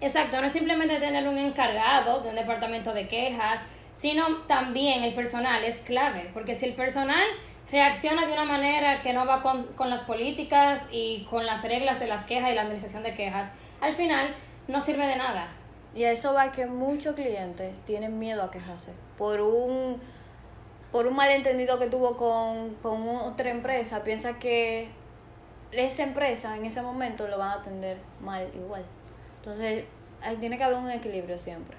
Exacto, 0.01 0.41
no 0.41 0.49
es 0.49 0.53
simplemente 0.53 0.97
tener 0.99 1.27
un 1.29 1.39
encargado 1.39 2.21
de 2.21 2.31
un 2.31 2.35
departamento 2.35 2.93
de 2.93 3.07
quejas, 3.07 3.61
sino 3.95 4.39
también 4.49 5.05
el 5.05 5.15
personal 5.15 5.63
es 5.63 5.77
clave, 5.81 6.31
porque 6.35 6.57
si 6.57 6.67
el 6.67 6.75
personal 6.75 7.25
reacciona 7.71 8.27
de 8.27 8.33
una 8.33 8.45
manera 8.45 8.99
que 8.99 9.13
no 9.13 9.25
va 9.25 9.41
con, 9.41 9.69
con 9.75 9.89
las 9.89 10.03
políticas 10.03 10.89
y 10.91 11.25
con 11.31 11.47
las 11.47 11.63
reglas 11.63 12.01
de 12.01 12.09
las 12.09 12.25
quejas 12.25 12.51
y 12.51 12.55
la 12.57 12.63
administración 12.63 13.05
de 13.05 13.15
quejas, 13.15 13.53
al 13.81 13.95
final 13.95 14.35
no 14.67 14.81
sirve 14.81 15.07
de 15.07 15.15
nada. 15.15 15.47
Y 15.95 16.03
a 16.03 16.11
eso 16.11 16.35
va 16.35 16.51
que 16.51 16.67
muchos 16.67 17.15
clientes 17.15 17.73
tienen 17.87 18.19
miedo 18.19 18.43
a 18.43 18.51
quejarse 18.51 18.93
por 19.17 19.41
un 19.41 20.01
por 20.93 21.07
un 21.07 21.15
malentendido 21.15 21.79
que 21.79 21.87
tuvo 21.87 22.17
con, 22.17 22.75
con 22.77 23.07
otra 23.09 23.51
empresa, 23.51 24.03
piensa 24.05 24.39
que 24.39 24.89
esa 25.73 26.03
empresa 26.03 26.57
en 26.57 26.65
ese 26.65 26.81
momento 26.81 27.29
lo 27.29 27.39
van 27.39 27.51
a 27.51 27.55
atender 27.55 27.99
mal 28.21 28.49
igual. 28.55 28.85
Entonces, 29.37 29.85
ahí 30.23 30.37
tiene 30.37 30.57
que 30.57 30.65
haber 30.65 30.79
un 30.79 30.91
equilibrio 30.91 31.39
siempre. 31.39 31.77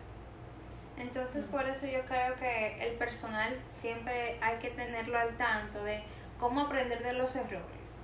Entonces, 0.97 1.45
por 1.45 1.65
eso 1.67 1.87
yo 1.87 2.01
creo 2.05 2.35
que 2.35 2.77
el 2.87 2.95
personal 2.97 3.55
siempre 3.73 4.37
hay 4.41 4.57
que 4.57 4.69
tenerlo 4.69 5.17
al 5.17 5.35
tanto 5.37 5.83
de 5.83 6.03
cómo 6.39 6.61
aprender 6.61 7.01
de 7.01 7.13
los 7.13 7.35
errores. 7.35 7.98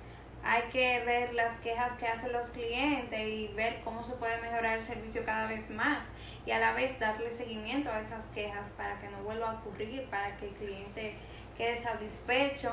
Hay 0.48 0.62
que 0.70 1.02
ver 1.04 1.34
las 1.34 1.58
quejas 1.58 1.98
que 1.98 2.06
hacen 2.06 2.32
los 2.32 2.50
clientes 2.50 3.18
y 3.20 3.48
ver 3.48 3.80
cómo 3.82 4.04
se 4.04 4.12
puede 4.12 4.40
mejorar 4.40 4.78
el 4.78 4.84
servicio 4.84 5.24
cada 5.24 5.48
vez 5.48 5.68
más 5.70 6.06
y 6.44 6.52
a 6.52 6.60
la 6.60 6.72
vez 6.72 6.96
darle 7.00 7.32
seguimiento 7.32 7.90
a 7.90 7.98
esas 7.98 8.26
quejas 8.26 8.70
para 8.76 8.96
que 9.00 9.08
no 9.08 9.24
vuelva 9.24 9.50
a 9.50 9.54
ocurrir, 9.54 10.04
para 10.08 10.36
que 10.36 10.46
el 10.46 10.54
cliente 10.54 11.14
quede 11.58 11.82
satisfecho. 11.82 12.70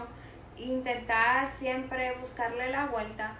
Intentar 0.55 1.49
siempre 1.49 2.13
buscarle 2.19 2.69
la 2.69 2.85
vuelta 2.85 3.37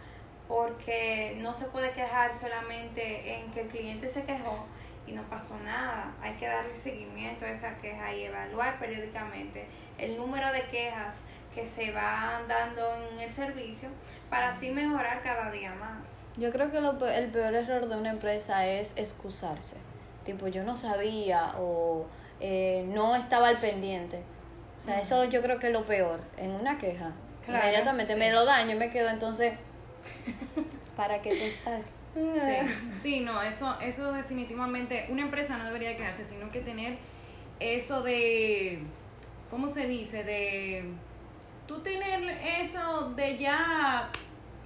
porque 0.47 1.37
no 1.39 1.53
se 1.53 1.65
puede 1.65 1.91
quejar 1.91 2.33
solamente 2.33 3.35
en 3.35 3.51
que 3.51 3.61
el 3.61 3.67
cliente 3.67 4.09
se 4.09 4.23
quejó 4.23 4.65
y 5.05 5.11
no 5.11 5.21
pasó 5.29 5.59
nada. 5.59 6.11
Hay 6.23 6.33
que 6.37 6.47
darle 6.47 6.75
seguimiento 6.75 7.45
a 7.45 7.49
esa 7.49 7.77
queja 7.77 8.11
y 8.15 8.23
evaluar 8.23 8.79
periódicamente 8.79 9.67
el 9.99 10.17
número 10.17 10.51
de 10.51 10.63
quejas 10.71 11.17
que 11.53 11.67
se 11.67 11.91
van 11.91 12.47
dando 12.47 12.81
en 13.11 13.19
el 13.19 13.33
servicio 13.33 13.89
para 14.29 14.49
así 14.49 14.71
mejorar 14.71 15.21
cada 15.21 15.51
día 15.51 15.73
más. 15.75 16.25
Yo 16.37 16.51
creo 16.51 16.71
que 16.71 16.81
lo, 16.81 16.97
el 17.07 17.29
peor 17.29 17.53
error 17.53 17.87
de 17.87 17.95
una 17.95 18.09
empresa 18.09 18.65
es 18.65 18.93
excusarse. 18.95 19.75
Tipo, 20.25 20.47
yo 20.47 20.63
no 20.63 20.75
sabía 20.75 21.53
o 21.59 22.07
eh, 22.39 22.85
no 22.89 23.15
estaba 23.15 23.49
al 23.49 23.59
pendiente. 23.59 24.23
O 24.77 24.81
sea, 24.81 24.99
eso 24.99 25.25
yo 25.25 25.41
creo 25.41 25.59
que 25.59 25.67
es 25.67 25.73
lo 25.73 25.85
peor. 25.85 26.21
En 26.37 26.51
una 26.51 26.77
queja, 26.77 27.13
Claro, 27.45 27.63
inmediatamente 27.63 28.15
me 28.15 28.31
lo 28.31 28.45
daño 28.45 28.71
y 28.71 28.75
me 28.75 28.89
quedo 28.89 29.09
entonces... 29.09 29.53
¿Para 30.95 31.21
qué 31.21 31.35
tú 31.35 31.43
estás? 31.43 31.97
Sí, 32.13 32.21
sí, 33.01 33.19
no, 33.21 33.41
eso, 33.41 33.75
eso 33.81 34.11
definitivamente, 34.11 35.07
una 35.09 35.23
empresa 35.23 35.57
no 35.57 35.65
debería 35.65 35.95
quedarse, 35.95 36.23
sino 36.23 36.51
que 36.51 36.59
tener 36.59 36.97
eso 37.59 38.03
de, 38.03 38.83
¿cómo 39.49 39.67
se 39.67 39.87
dice? 39.87 40.23
De, 40.23 40.83
tú 41.67 41.81
tener 41.81 42.37
eso 42.61 43.11
de 43.15 43.37
ya 43.37 44.09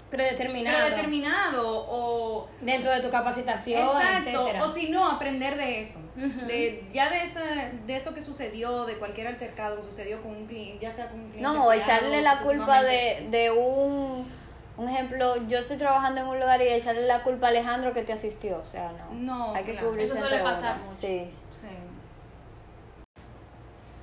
Predeterminado. 0.09 0.77
predeterminado 0.85 1.85
o... 1.89 2.47
Dentro 2.61 2.91
de 2.91 3.01
tu 3.01 3.09
capacitación, 3.09 3.81
Exacto, 3.81 4.29
etcétera. 4.29 4.63
o 4.63 4.69
si 4.73 4.89
no, 4.89 5.05
aprender 5.05 5.57
de 5.57 5.81
eso. 5.81 5.99
Ujú. 6.15 6.45
de, 6.47 6.87
ya 6.93 7.09
de, 7.09 7.23
esa, 7.23 7.41
de 7.85 7.95
eso 7.95 8.13
que 8.13 8.21
sucedió, 8.21 8.85
de 8.85 8.95
cualquier 8.97 9.27
altercado 9.27 9.75
que 9.75 9.83
sucedió 9.83 10.21
con 10.21 10.31
un 10.31 10.45
cliente, 10.47 10.79
ya 10.85 10.93
sea 10.95 11.09
con 11.09 11.19
un 11.19 11.29
cliente. 11.31 11.41
No, 11.41 11.65
o 11.65 11.73
echarle 11.73 12.21
la 12.21 12.37
culpa 12.39 12.83
de, 12.83 13.27
de 13.29 13.51
un, 13.51 14.25
un 14.77 14.89
ejemplo, 14.89 15.35
yo 15.49 15.59
estoy 15.59 15.75
trabajando 15.75 16.21
en 16.21 16.27
un 16.27 16.39
lugar 16.39 16.61
y 16.61 16.69
echarle 16.69 17.05
la 17.05 17.21
culpa 17.23 17.47
a 17.47 17.49
Alejandro 17.49 17.91
que 17.93 18.03
te 18.03 18.13
asistió, 18.13 18.63
o 18.65 18.69
sea, 18.71 18.93
no. 19.11 19.13
No, 19.19 19.53
Hay 19.55 19.65
que 19.65 19.73
claro. 19.73 19.89
cubrirse 19.89 20.13
Eso 20.13 20.25
suele 20.25 20.41
pasar 20.41 20.77
mucho. 20.77 20.95
Sí. 21.01 21.29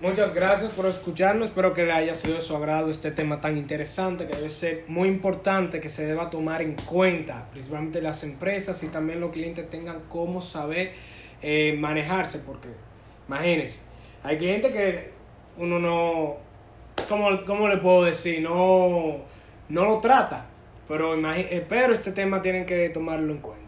Muchas 0.00 0.35
gracias 0.35 0.70
por 0.72 0.87
escucharnos. 0.87 1.46
Espero 1.48 1.72
que 1.72 1.85
le 1.85 1.92
haya 1.92 2.14
sido 2.14 2.35
de 2.35 2.40
su 2.42 2.54
agrado 2.57 2.90
este 2.90 3.11
tema 3.11 3.40
tan 3.40 3.57
interesante 3.57 4.26
que 4.26 4.35
debe 4.35 4.50
ser 4.50 4.85
muy 4.87 5.09
importante 5.09 5.80
que 5.80 5.88
se 5.88 6.04
deba 6.04 6.28
tomar 6.30 6.61
en 6.61 6.74
cuenta, 6.74 7.48
principalmente 7.52 8.02
las 8.02 8.22
empresas 8.22 8.83
y 8.83 8.88
también 8.88 9.20
los 9.20 9.30
clientes 9.30 9.68
tengan 9.70 10.00
cómo 10.11 10.40
saber 10.42 10.92
eh, 11.40 11.74
manejarse, 11.78 12.38
porque 12.40 12.68
imagínense, 13.28 13.83
hay 14.22 14.37
clientes 14.37 14.72
que 14.72 15.11
uno 15.57 15.78
no, 15.78 16.37
¿cómo, 17.09 17.44
cómo 17.46 17.68
le 17.68 17.78
puedo 17.78 18.04
decir? 18.04 18.42
No, 18.42 19.18
no 19.70 19.85
lo 19.87 20.00
trata, 20.00 20.46
pero, 20.87 21.16
imagi- 21.16 21.46
eh, 21.48 21.64
pero 21.66 21.94
este 21.94 22.12
tema 22.12 22.42
tienen 22.42 22.66
que 22.66 22.90
tomarlo 22.90 23.33
en 23.33 23.38
cuenta. 23.38 23.64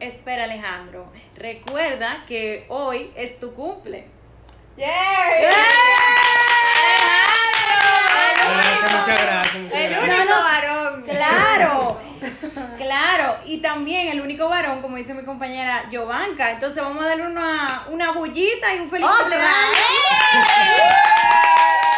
Espera, 0.00 0.44
Alejandro. 0.44 1.06
Recuerda 1.36 2.24
que 2.26 2.64
hoy 2.68 3.10
es 3.16 3.38
tu 3.40 3.52
cumple. 3.54 4.13
Gracias, 8.54 8.92
muchas 8.92 9.22
gracias. 9.22 9.54
muchas 9.62 9.80
El 9.80 9.90
gracias. 9.90 10.18
único 10.18 10.34
varón. 10.42 11.02
Claro, 11.02 12.00
claro. 12.76 13.36
Y 13.46 13.58
también 13.58 14.08
el 14.08 14.20
único 14.20 14.48
varón, 14.48 14.82
como 14.82 14.96
dice 14.96 15.14
mi 15.14 15.22
compañera 15.24 15.84
Giovanka. 15.90 16.50
Entonces 16.50 16.82
vamos 16.82 17.04
a 17.04 17.08
darle 17.08 17.26
una, 17.26 17.84
una 17.88 18.12
bullita 18.12 18.74
y 18.74 18.80
un 18.80 18.90
feliz 18.90 19.06
¡Otra 19.06 19.20
cumpleaños. 19.22 19.50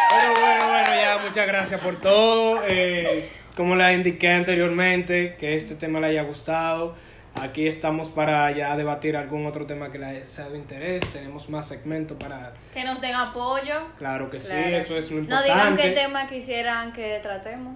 Pero 0.09 0.33
bueno, 0.39 0.67
bueno, 0.67 0.89
ya 0.95 1.17
muchas 1.23 1.47
gracias 1.47 1.81
por 1.81 1.99
todo. 1.99 2.61
Eh, 2.65 3.31
como 3.57 3.75
les 3.75 3.93
indiqué 3.93 4.31
anteriormente, 4.31 5.35
que 5.37 5.55
este 5.55 5.75
tema 5.75 5.99
le 5.99 6.07
haya 6.07 6.21
gustado. 6.23 6.95
Aquí 7.41 7.67
estamos 7.67 8.09
para 8.09 8.49
ya 8.51 8.75
debatir 8.77 9.15
algún 9.17 9.45
otro 9.45 9.65
tema 9.65 9.91
que 9.91 9.99
les 9.99 10.27
sea 10.27 10.47
de 10.49 10.57
interés. 10.57 11.03
Tenemos 11.11 11.49
más 11.49 11.67
segmentos 11.67 12.17
para... 12.17 12.53
Que 12.73 12.83
nos 12.83 13.01
den 13.01 13.13
apoyo. 13.13 13.73
Claro 13.97 14.29
que 14.31 14.39
sí, 14.39 14.55
eso 14.55 14.97
es 14.97 15.11
lo 15.11 15.17
No 15.17 15.23
importante. 15.23 15.51
digan 15.53 15.77
qué 15.77 15.89
tema 15.89 16.27
quisieran 16.27 16.93
que 16.93 17.19
tratemos. 17.21 17.75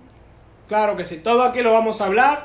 Claro 0.68 0.96
que 0.96 1.04
sí, 1.06 1.18
todo 1.18 1.44
aquí 1.44 1.62
lo 1.62 1.74
vamos 1.74 2.02
a 2.02 2.06
hablar. 2.06 2.44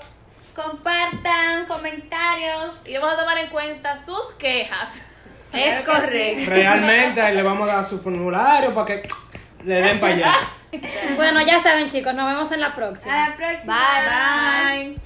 Compartan 0.55 1.67
comentarios. 1.67 2.83
Y 2.87 2.95
vamos 2.99 3.15
a 3.15 3.21
tomar 3.21 3.39
en 3.39 3.51
cuenta 3.51 3.97
sus 4.01 4.33
quejas. 4.35 5.01
Es 5.53 5.81
correcto. 5.87 6.51
Realmente 6.51 7.21
ahí 7.23 7.35
le 7.35 7.43
vamos 7.43 7.69
a 7.69 7.77
dar 7.77 7.85
su 7.85 7.99
formulario 7.99 8.75
para 8.75 8.87
que 8.87 9.09
le 9.65 9.75
den 9.81 10.01
para 10.01 10.15
allá. 10.15 10.35
Bueno, 11.17 11.41
ya 11.47 11.61
saben 11.61 11.89
chicos, 11.89 12.15
nos 12.15 12.27
vemos 12.27 12.51
en 12.53 12.61
la 12.61 12.75
próxima. 12.75 13.27
A 13.27 13.31
la 13.31 13.37
próxima. 13.37 13.77
Bye. 13.77 14.87
Bye. 14.95 15.06